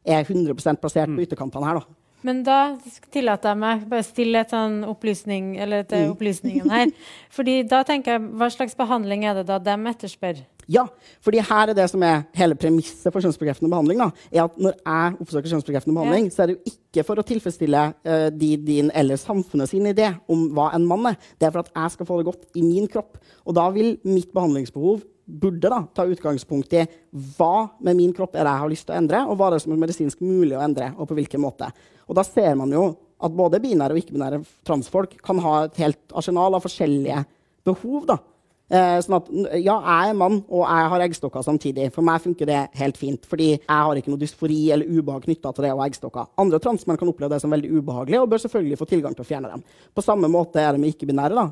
[0.05, 1.23] er 100% plassert på mm.
[1.27, 1.81] ytterkantene her.
[1.81, 2.04] da.
[2.25, 2.59] Men da
[3.13, 6.15] tillater jeg meg bare stille et sånn opplysning, eller til mm.
[6.15, 6.91] opplysningen her.
[7.37, 10.41] Fordi da tenker jeg, Hva slags behandling er det da dem etterspør?
[10.65, 10.87] Ja,
[11.21, 13.99] fordi her er det som er hele premisset for kjønnsbekreftende behandling.
[14.01, 16.33] da, er at Når jeg oppsøker kjønnsbekreftende behandling, ja.
[16.33, 20.09] så er det jo ikke for å tilfredsstille uh, de, din eller samfunnet sin idé
[20.25, 21.19] om hva en mann er.
[21.37, 23.19] Det er for at jeg skal få det godt i min kropp.
[23.45, 26.83] Og da vil mitt behandlingsbehov burde da, ta utgangspunkt i
[27.35, 29.55] hva med min kropp er det jeg har lyst til å endre, og hva er
[29.55, 31.71] det som er medisinsk mulig å endre, og på hvilken måte.
[32.05, 32.91] Og da ser man jo
[33.25, 37.23] at både binære og ikke-binære transfolk kan ha et helt arsenal av forskjellige
[37.65, 38.05] behov.
[38.11, 38.19] da.
[38.65, 39.27] Eh, sånn at,
[39.61, 41.91] ja, jeg er mann, og jeg har eggstokker samtidig.
[41.93, 43.27] For meg funker det helt fint.
[43.29, 46.31] Fordi jeg har ikke noe dysfori eller ubehag knytta til det å ha eggstokker.
[46.41, 49.29] Andre transmenn kan oppleve det som veldig ubehagelig og bør selvfølgelig få tilgang til å
[49.29, 49.63] fjerne dem.
[49.93, 51.47] På samme måte er det med ikke-binære.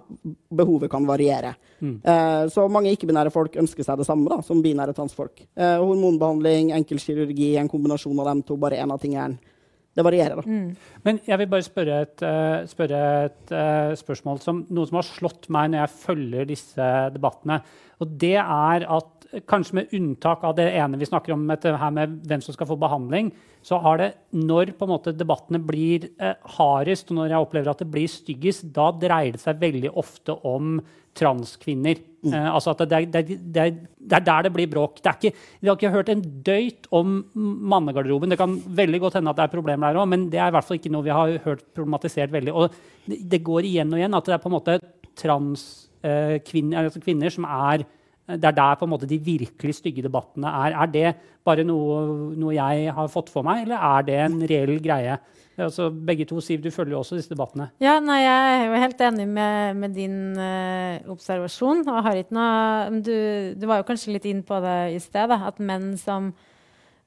[0.57, 1.53] Behovet kan variere.
[1.84, 1.95] Mm.
[2.01, 5.45] Eh, så mange ikke-binære folk ønsker seg det samme da, som binære transfolk.
[5.53, 8.57] Eh, hormonbehandling, enkel kirurgi, en kombinasjon av dem to.
[8.57, 9.53] Bare én av tingene
[9.94, 10.39] det varierer.
[10.39, 10.44] da.
[10.48, 11.00] Mm.
[11.06, 15.08] Men jeg vil bare spørre et, uh, spørre et uh, spørsmål som noe som har
[15.08, 17.60] slått meg når jeg følger disse debattene.
[18.02, 19.12] Og det er at
[19.49, 22.69] kanskje med unntak av det ene vi snakker om, med, her med hvem som skal
[22.69, 23.31] få behandling,
[23.63, 27.71] så har det, når på en måte debattene blir eh, hardest, og når jeg opplever
[27.71, 30.81] at det blir styggest, da dreier det seg veldig ofte om
[31.17, 32.01] transkvinner.
[32.23, 32.34] Mm.
[32.34, 33.23] Eh, altså at det, det,
[33.53, 33.65] det,
[33.97, 34.99] det, er der det blir bråk.
[34.99, 38.34] Ikke, vi har ikke hørt en døyt om mannegarderoben.
[38.34, 40.57] Det kan veldig godt hende at det er problemer der òg, men det er i
[40.57, 42.53] hvert fall ikke noe vi har hørt problematisert veldig.
[42.53, 42.77] Og
[43.07, 44.79] det, går igjen og igjen at det er på en måte
[45.19, 47.88] transkvinner eh, altså kvinner som er
[48.28, 50.76] det er der på en måte de virkelig stygge debattene er.
[50.80, 51.09] Er det
[51.43, 55.17] bare noe, noe jeg har fått for meg, eller er det en reell greie?
[55.59, 57.67] Altså, begge to, Siv, du følger jo også disse debattene.
[57.84, 61.84] Ja, nei, Jeg er jo helt enig med, med din uh, observasjon.
[61.88, 63.13] og har ikke noe, du,
[63.59, 66.32] du, var jo kanskje litt inn på det i sted, da, at menn som,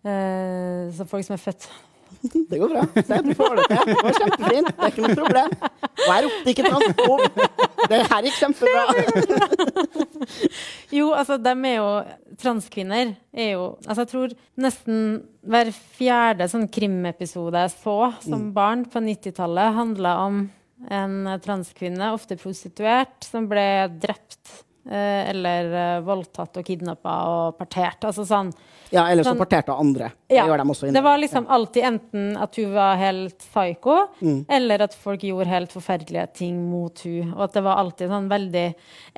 [0.06, 1.66] uh, som folk som er født
[2.50, 2.84] Det går bra.
[2.94, 3.90] Se, du får det til.
[3.90, 4.70] Det var kjempefint.
[4.72, 5.54] Det er ikke noe problem.
[6.06, 7.40] Og ropte ikke transport.
[7.86, 8.84] Det her gikk kjempebra.
[10.98, 11.88] jo, altså, de er jo
[12.36, 15.02] Transkvinner er jo Altså, jeg tror nesten
[15.46, 18.52] hver fjerde sånn krimepisode jeg så som mm.
[18.56, 20.40] barn på 90-tallet, handla om
[20.92, 23.66] en transkvinne, ofte prostituert, som ble
[24.02, 28.04] drept Eh, eller uh, voldtatt og kidnappa og partert.
[28.06, 28.52] Altså sånn,
[28.92, 30.10] ja, eller så sånn, parterte andre.
[30.26, 30.46] Det ja.
[30.46, 34.40] Det var liksom alltid enten at hun var helt psyko, mm.
[34.58, 37.32] eller at folk gjorde helt forferdelige ting mot hun.
[37.34, 38.66] Og at det var alltid sånn veldig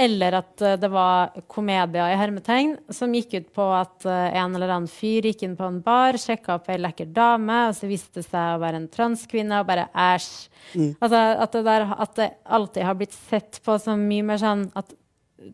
[0.08, 4.70] Eller at uh, det var komedier i hermetegn som gikk ut på at en eller
[4.70, 8.20] annen fyr gikk inn på en bar, sjekka opp ei lekker dame, og så viste
[8.20, 10.30] det seg å være en transkvinne, og bare æsj.
[10.74, 10.90] Mm.
[11.00, 14.68] Altså at det, der, at det alltid har blitt sett på som mye mer sånn
[14.78, 14.94] at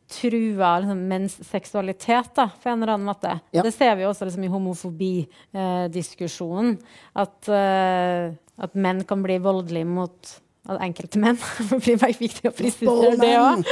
[0.08, 3.40] truer liksom, menns seksualitet da, på en eller annen måte.
[3.54, 3.62] Ja.
[3.62, 6.78] Det ser vi også liksom, i homofobidiskusjonen.
[7.12, 8.32] at, eh,
[8.64, 11.36] at menn kan bli voldelige mot enkelte menn
[11.70, 13.64] det blir viktig å presisere det òg.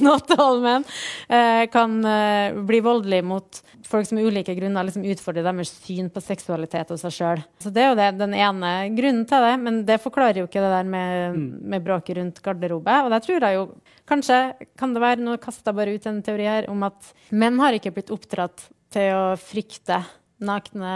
[0.00, 0.84] Not all men.
[1.28, 6.10] eh, kan eh, bli voldelige mot folk som av ulike grunner liksom utfordrer deres syn
[6.14, 7.40] på seksualitet og seg sjøl.
[7.60, 10.62] Så det er jo det, den ene grunnen til det, men det forklarer jo ikke
[10.62, 11.36] det der med,
[11.74, 12.94] med bråket rundt garderobe.
[13.04, 13.64] Og der tror jeg jo
[14.10, 17.76] kanskje kan det være Nå kasta bare ut en teori her om at menn har
[17.76, 20.02] ikke blitt oppdratt til å frykte
[20.42, 20.92] nakne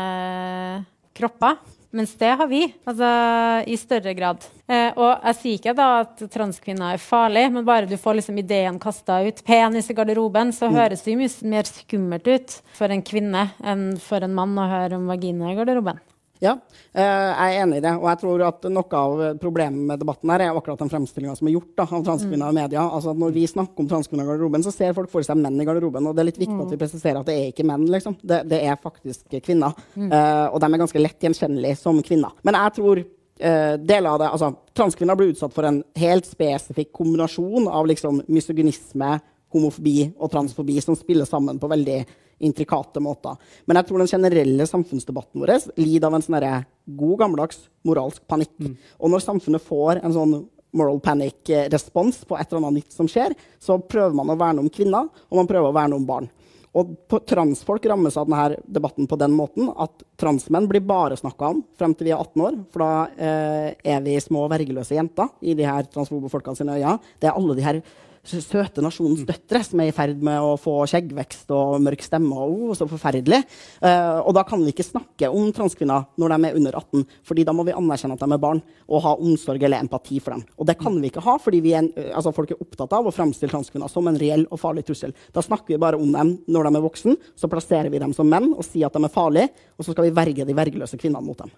[1.15, 1.59] kropper.
[1.95, 3.09] Mens det har vi, altså
[3.71, 4.43] i større grad.
[4.67, 8.41] Eh, og jeg sier ikke da at transkvinner er farlig, men bare du får liksom
[8.43, 13.05] ideen kasta ut, penis i garderoben, så høres det mye mer skummelt ut for en
[13.07, 16.03] kvinne enn for en mann å høre om vagina i garderoben.
[16.45, 16.53] Ja,
[16.93, 17.95] eh, jeg er enig i det.
[17.97, 21.49] Og jeg tror at noe av problemet med debatten her er akkurat den fremstillinga som
[21.49, 22.85] er gjort da, av transkvinner i media.
[22.85, 25.59] Altså at Når vi snakker om transkvinner i garderoben, så ser folk for seg menn
[25.61, 26.07] i garderoben.
[26.11, 28.19] Og det er litt viktig at vi presiserer at det er ikke menn, liksom.
[28.23, 29.77] Det, det er faktisk kvinner.
[29.97, 32.37] Eh, og de er ganske lett gjenkjennelige som kvinner.
[32.47, 36.93] Men jeg tror Uh, deler av det Altså, transkvinner blir utsatt for en helt spesifikk
[36.95, 39.09] kombinasjon av liksom misogynisme,
[39.51, 41.97] homofobi og transfobi som spiller sammen på veldig
[42.39, 43.37] intrikate måter.
[43.66, 48.55] Men jeg tror den generelle samfunnsdebatten vår lider av en sånn god, gammeldags moralsk panikk.
[48.99, 50.37] Og når samfunnet får en sånn
[50.74, 54.72] moral panic-respons på et eller annet nytt som skjer, så prøver man å verne om
[54.72, 56.26] kvinner, og man prøver å verne om barn.
[56.74, 61.53] Og på, transfolk rammes av denne debatten på den måten at transmenn blir bare snakka
[61.53, 62.57] om frem til vi er 18 år.
[62.74, 66.97] For da eh, er vi små vergeløse jenter i de her transfobe folka sine øyne.
[67.22, 67.78] Det er alle de her
[68.25, 72.35] søte nasjonens døtre som er i ferd med å få skjeggvekst og mørk stemme.
[72.35, 73.43] og oh, så forferdelig.
[73.83, 77.45] Uh, og da kan vi ikke snakke om transkvinner når de er under 18, fordi
[77.45, 80.47] da må vi anerkjenne at de er barn og ha omsorg eller empati for dem.
[80.59, 83.07] Og det kan vi ikke ha, fordi vi er en, altså folk er opptatt av
[83.07, 85.14] å fremstille transkvinner som en reell og farlig trussel.
[85.35, 88.29] Da snakker vi bare om dem når de er voksen, så plasserer vi dem som
[88.31, 91.25] menn og sier at de er farlige, og så skal vi verge de vergeløse kvinnene
[91.25, 91.53] mot dem.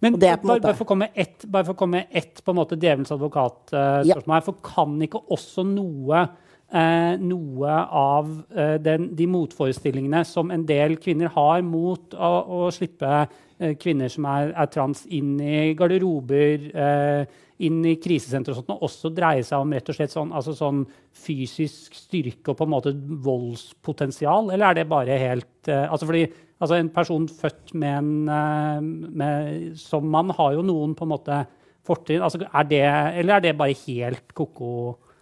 [0.00, 2.78] Men bare, bare for å komme ett, bare for å komme ett på en måte
[2.80, 6.22] djevelens advokat-spørsmål her, for kan ikke også noe
[6.70, 12.32] eh, noe av eh, den, de motforestillingene som en del kvinner har mot å,
[12.64, 18.54] å slippe eh, kvinner som er, er trans, inn i garderober, eh, inn i krisesentre
[18.54, 22.52] og sånt, og også dreie seg om rett og slett sånn, altså sånn fysisk styrke
[22.52, 22.94] og på en måte
[23.26, 24.52] voldspotensial?
[24.54, 26.28] Eller er det bare helt eh, altså fordi
[26.60, 28.80] altså En person født med en eh,
[29.22, 31.38] med, som mann har jo noen på en måte
[31.86, 32.22] fortrinn.
[32.22, 32.82] Altså er det,
[33.22, 34.74] eller er det bare helt ko-ko?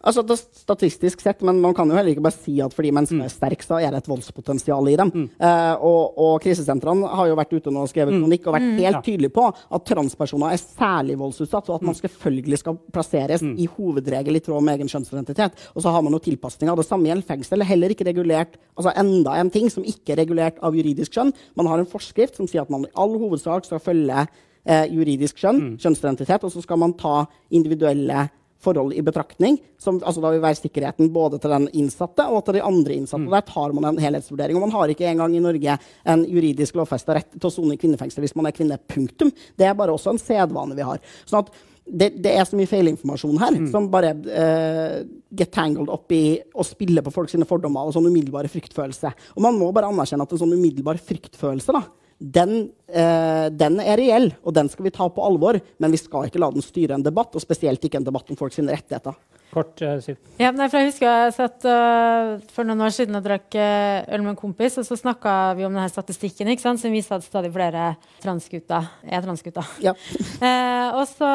[0.09, 3.21] Altså, det Statistisk sett, men man kan jo heller ikke bare si at fordi mennesker
[3.25, 5.11] er sterke, så er det et voldspotensial i dem.
[5.37, 8.99] Eh, og, og krisesentrene har jo vært ute nå og skrevet kronikk og vært helt
[8.99, 9.03] Ja.
[9.05, 14.37] tydelige på at transpersoner er særlig voldsutsatt, og at man selvfølgelig skal plasseres i hovedregel
[14.41, 15.53] i tråd med egen kjønnsidentitet.
[15.75, 16.77] Og så har man noen tilpasninger.
[16.81, 17.61] Det samme gjelder fengsel.
[17.65, 21.33] Er heller ikke regulert altså enda en ting som ikke er regulert av juridisk skjønn.
[21.59, 24.25] Man har en forskrift som sier at man i all hovedsak skal følge
[24.65, 28.29] eh, juridisk skjønn, kjønnsidentitet, og så skal man ta individuelle
[28.61, 32.59] forhold i betraktning, som altså da vil være sikkerheten både til den innsatte og til
[32.59, 33.27] de andre innsatte.
[33.27, 33.33] Mm.
[33.37, 34.59] Der tar man en helhetsvurdering.
[34.59, 37.81] Og man har ikke engang i Norge en juridisk lovfesta rett til å sone i
[37.81, 38.81] kvinnefengsel hvis man er kvinne.
[38.89, 39.31] Punktum.
[39.59, 41.03] Det er bare også en sedvane vi har.
[41.29, 41.53] Sånn at
[41.89, 44.99] det, det er så mye feilinformasjon her som bare uh,
[45.33, 49.13] get tangled opp i å spille på folk sine fordommer og sånn umiddelbare fryktfølelse.
[49.37, 51.87] Og man må bare anerkjenne at en sånn umiddelbar fryktfølelse da,
[52.19, 55.61] den, eh, den er reell, og den skal vi ta på alvor.
[55.79, 58.37] Men vi skal ikke la den styre en debatt, og spesielt ikke en debatt om
[58.37, 59.15] folks rettigheter.
[59.49, 59.97] Kort, uh,
[60.37, 64.21] Ja, nei, jeg husker jeg satt uh, for noen år siden og drakk uh, øl
[64.21, 67.25] med en kompis, og så snakka vi om denne statistikken ikke sant, som viser at
[67.25, 69.77] stadig flere transgutter er transgutter.
[69.85, 69.97] Ja.
[70.39, 71.29] Eh, og så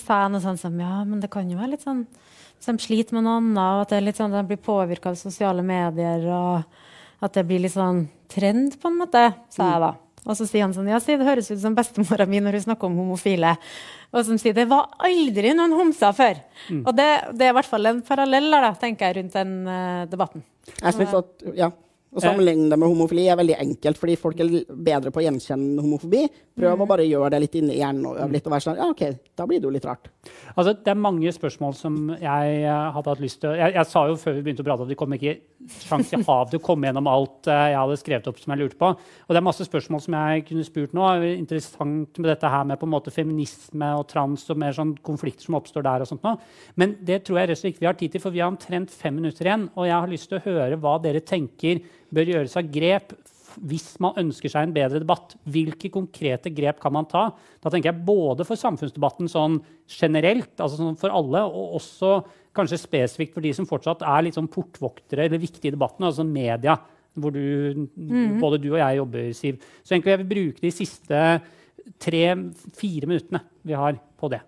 [0.00, 2.06] sa jeg noe sånt som ja, men det kan jo være litt sånn
[2.58, 5.12] så de sliter med noe annet, og at det er litt sånn, de blir påvirka
[5.12, 6.78] av sosiale medier, og
[7.24, 9.94] at det blir litt sånn trend, på en måte, sa jeg da.
[10.28, 12.64] Og så sier han sånn Ja, si, det høres ut som bestemora mi når hun
[12.66, 13.54] snakker om homofile.
[14.12, 16.40] Og som sier det var aldri noen homser før.
[16.82, 17.08] Og det,
[17.38, 20.44] det er i hvert fall en parallell da, tenker jeg, rundt den uh, debatten.
[20.74, 21.70] Jeg synes at, ja,
[22.08, 25.82] Å sammenligne det med homofili er veldig enkelt, fordi folk er bedre på å gjenkjenne
[25.84, 26.22] homofobi.
[26.58, 28.88] Prøv å bare gjøre det litt inni hjernen og øve litt og være sånn Ja,
[28.88, 29.02] OK,
[29.36, 30.08] da blir det jo litt rart.
[30.54, 34.06] Altså, det er mange spørsmål som jeg eh, hadde hatt lyst til jeg, jeg sa
[34.08, 35.36] jo før vi begynte å prate at vi kom ikke
[35.84, 38.62] sjans i hav til å komme gjennom alt eh, jeg hadde skrevet opp som jeg
[38.62, 38.90] lurte på.
[38.96, 41.04] Og det er masse spørsmål som jeg kunne spurt nå.
[41.12, 44.96] Er Interessant med dette her med på en måte feminisme og trans og mer sånn
[45.04, 46.06] konflikter som oppstår der.
[46.06, 46.34] og sånt nå.
[46.80, 48.50] Men det tror jeg rett og slett ikke vi har tid til, for vi har
[48.50, 49.68] omtrent fem minutter igjen.
[49.76, 51.82] Og jeg har lyst til å høre hva dere tenker
[52.14, 53.14] bør gjøres av grep
[53.66, 57.28] hvis man ønsker seg en bedre debatt, hvilke konkrete grep kan man ta?
[57.62, 59.58] Da tenker jeg både for samfunnsdebatten sånn
[59.90, 62.12] generelt, altså sånn for alle, og også
[62.56, 66.26] kanskje spesifikt for de som fortsatt er litt sånn portvoktere eller viktige i debatten, altså
[66.26, 66.76] media,
[67.18, 68.36] hvor du, mm.
[68.42, 69.64] både du og jeg jobber, Siv.
[69.82, 71.24] Så egentlig jeg vil bruke de siste
[72.02, 74.42] tre-fire minuttene vi har på det.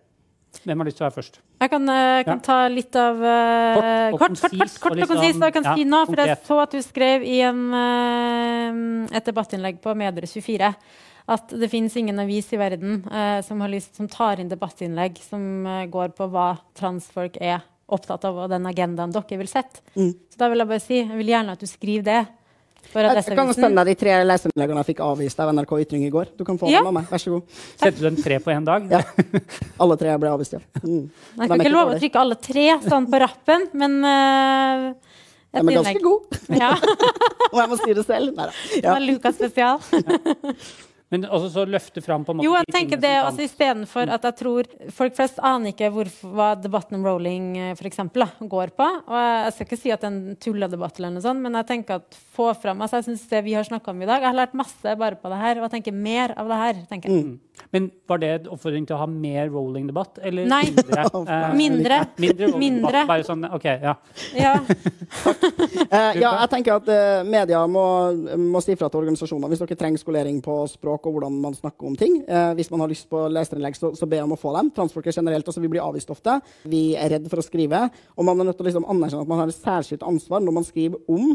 [0.60, 1.38] Hvem har lyst til å være først?
[1.60, 2.44] Jeg kan, uh, kan ja.
[2.44, 5.38] ta litt av uh, Kort kort, kort, kort, og konsist.
[5.38, 9.14] Og jeg kan ja, si nå, for jeg så at du skrev i en, uh,
[9.14, 10.72] et debattinnlegg på Medre24
[11.30, 13.04] at det finnes ingen avis i verden
[13.46, 18.50] som, lyst, som, tar inn debattinnlegg som går på hva transfolk er opptatt av, og
[18.50, 19.84] den agendaen dere vil sette.
[19.94, 20.10] Mm.
[20.26, 22.18] Så da vil jeg bare si, jeg vil gjerne at du skriver det
[22.90, 26.10] jeg, jeg kan sende deg de tre leserinnleggene jeg fikk avvist av NRK Ytring i
[26.10, 26.32] går.
[26.38, 26.80] Du kan få ja.
[26.80, 27.06] dem av meg.
[27.10, 27.60] Vær så god.
[27.76, 28.88] Setter du dem tre på én dag?
[28.90, 29.02] Ja.
[29.82, 30.62] Alle tre ble avvist, ja.
[30.82, 31.06] Mm.
[31.38, 34.90] Jeg kan ikke love å trykke alle tre sånn på rappen, men uh,
[35.54, 36.42] De er ganske gode.
[36.50, 36.74] Ja.
[37.52, 38.34] Om jeg må si det selv.
[38.34, 38.54] Nei da.
[38.74, 38.80] Ja.
[38.80, 39.78] Det var Lukas spesial.
[41.10, 44.26] Men altså, så løfte fram på en måte Jo, jeg tenker det altså istedenfor at
[44.28, 48.72] jeg tror Folk flest aner ikke hvor, hva debatten om rolling eh, for eksempel, går
[48.78, 48.86] på.
[48.86, 51.68] Og jeg skal ikke si at det er en tulledebatt, eller noe sånt, men jeg
[51.72, 54.30] tenker at få fram altså Jeg synes det vi har snakka om i dag Jeg
[54.30, 56.82] har lært masse bare på det her, og jeg tenker mer av det her.
[56.90, 57.24] tenker jeg.
[57.26, 57.38] Mm.
[57.70, 60.64] Men var det oppfordring til å ha mer rolling-debatt, eller Nei.
[60.70, 61.06] mindre?
[61.30, 61.96] Eh, mindre.
[62.18, 63.02] mindre, mindre.
[63.08, 63.92] Bare sånn, OK, ja.
[64.36, 67.84] Ja, uh, ja jeg tenker at uh, media må,
[68.40, 71.88] må si fra til organisasjoner hvis dere trenger skolering på språk og hvordan man snakker
[71.88, 72.20] om ting.
[72.26, 74.72] Eh, hvis man har lyst på leserinnlegg, så, så be om å få dem.
[74.76, 76.38] Transfolk er generelt altså vi blir avvist ofte.
[76.70, 77.86] Vi er redd for å skrive.
[78.16, 80.58] Og man er nødt til å liksom anerkjenne at man har et særskilt ansvar når
[80.60, 81.34] man skriver om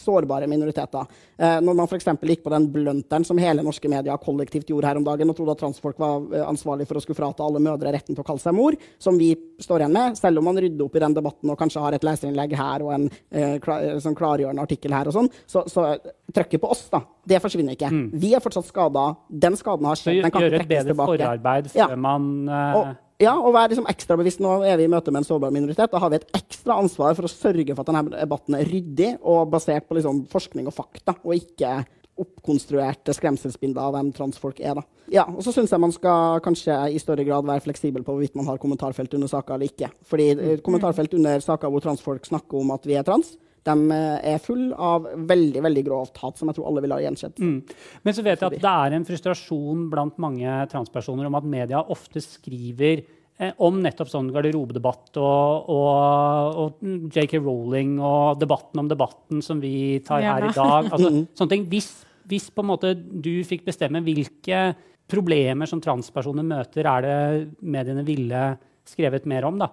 [0.00, 1.06] sårbare minoriteter.
[1.36, 2.08] Eh, når man f.eks.
[2.30, 5.56] gikk på den blunteren som hele norske media kollektivt gjorde her om dagen, og trodde
[5.56, 8.42] at transfolk var eh, ansvarlig for å skulle frata alle mødre retten til å kalle
[8.42, 9.32] seg mor, som vi
[9.62, 12.06] står igjen med, selv om man rydder opp i den debatten og kanskje har et
[12.06, 15.88] leserinnlegg her og en eh, klar, eh, sånn klargjørende artikkel her og sånn, så, så
[16.34, 17.90] trøkket på oss, da, det forsvinner ikke.
[17.92, 18.06] Mm.
[18.20, 19.08] Vi er fortsatt skada.
[19.30, 20.22] Den skaden har skjedd.
[20.26, 21.16] Den kan ikke trekkes tilbake.
[21.16, 22.04] Gjøre et bedre forarbeid før ja.
[22.06, 22.78] man eh...
[22.80, 24.42] og, ja, og være liksom ekstra bevisst.
[24.44, 25.92] Nå er vi i møte med en sårbar minoritet.
[25.92, 29.14] Da har vi et ekstra ansvar for å sørge for at denne debatten er ryddig
[29.22, 31.78] og basert på liksom forskning og fakta, og ikke
[32.16, 34.78] oppkonstruerte skremselsbilder av hvem transfolk er.
[34.78, 34.84] Da.
[35.12, 38.36] Ja, og så syns jeg man skal kanskje i større grad være fleksibel på hvorvidt
[38.38, 39.90] man har kommentarfelt under saker eller ikke.
[40.08, 40.62] Fordi eh, mm.
[40.66, 43.34] kommentarfelt under saker hvor transfolk snakker om at vi er trans,
[43.66, 47.02] de eh, er full av veldig veldig grovt hat, som jeg tror alle vil ha
[47.02, 47.40] gjensett.
[47.42, 47.58] Mm.
[48.06, 51.82] Men så vet jeg at det er en frustrasjon blant mange transpersoner om at media
[51.92, 58.90] ofte skriver eh, om nettopp sånn garderobedebatt og, og, og, JK Rowling og debatten om
[58.90, 60.36] debatten som vi tar ja.
[60.36, 60.90] her i dag.
[60.90, 61.24] Altså, mm.
[61.38, 61.66] sånne ting.
[61.72, 61.90] Hvis,
[62.30, 64.68] hvis på en måte du fikk bestemme hvilke
[65.10, 67.18] problemer som transpersoner møter, er det
[67.62, 68.46] mediene ville
[68.86, 69.58] skrevet mer om?
[69.58, 69.70] da?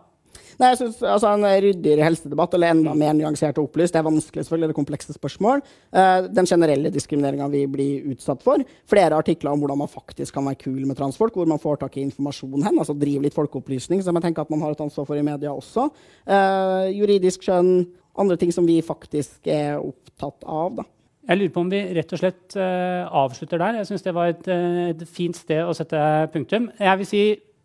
[0.59, 4.07] Nei, jeg synes, altså, En ryddigere helsedebatt eller enda mer nyansert og opplyst det er
[4.07, 5.63] vanskelig, selvfølgelig, det er komplekse spørsmål.
[5.95, 8.63] Uh, den generelle diskrimineringa vi blir utsatt for.
[8.89, 11.97] Flere artikler om hvordan man faktisk kan være kul med transfolk, hvor man får tak
[11.97, 12.79] i informasjon hen.
[12.79, 15.53] altså Drive litt folkeopplysning, som jeg tenker at man har et ansvar for i media
[15.53, 15.89] også.
[16.27, 17.87] Uh, juridisk skjønn,
[18.19, 20.81] andre ting som vi faktisk er opptatt av.
[20.81, 20.89] da.
[21.23, 23.79] Jeg lurer på om vi rett og slett uh, avslutter der.
[23.79, 24.47] Jeg syns det var et,
[24.91, 25.99] et, fint sted å sette
[26.33, 26.67] punktum.
[26.79, 27.23] Jeg vil si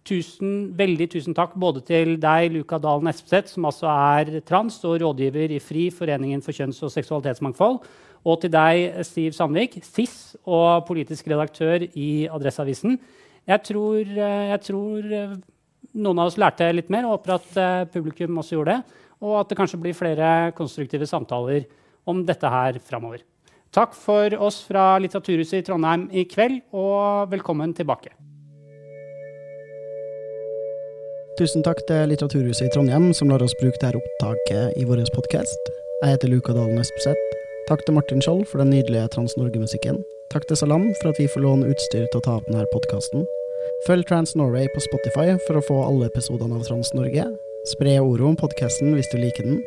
[0.08, 4.98] tusen, veldig tusen takk både til deg, Luka Dalen Espeseth, som altså er trans og
[5.02, 7.80] rådgiver i FRI, Foreningen for kjønns- og seksualitetsmangfold,
[8.28, 12.98] og til deg, Siv Sandvik, SIS og politisk redaktør i Adresseavisen.
[13.48, 15.36] Jeg tror, eh, jeg tror eh,
[15.94, 19.02] noen av oss lærte litt mer, og håper at eh, publikum også gjorde det.
[19.24, 21.66] Og at det kanskje blir flere konstruktive samtaler
[22.08, 23.24] om dette her framover.
[23.74, 28.27] Takk for oss fra Litteraturhuset i Trondheim i kveld, og velkommen tilbake.
[31.38, 35.68] Tusen takk til Litteraturhuset i Trondheim, som lar oss bruke dette opptaket i vår podkast.
[36.02, 37.36] Jeg heter Luka Dalen Espeseth.
[37.68, 40.00] Takk til Martin Skjold for den nydelige Trans-Norge-musikken.
[40.34, 43.22] Takk til Salam for at vi får låne utstyr til å ta opp denne podkasten.
[43.86, 47.30] Følg Trans Norway på Spotify for å få alle episodene av Trans-Norge.
[47.70, 49.62] Spre ordet om podkasten hvis du liker den.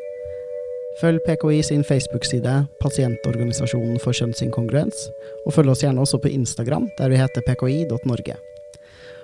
[1.00, 5.08] Følg PKI sin Facebook-side Pasientorganisasjonen for kjønnsinkongruens,
[5.48, 8.42] og følg oss gjerne også på Instagram, der vi heter pki.norge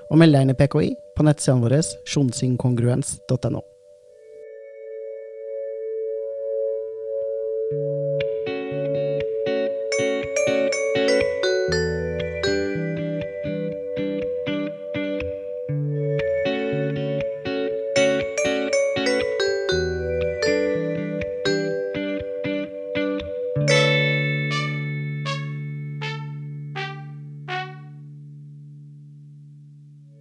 [0.09, 3.63] og meld deg inn i PKI på nettsidene våre sjonsinkongruens.no.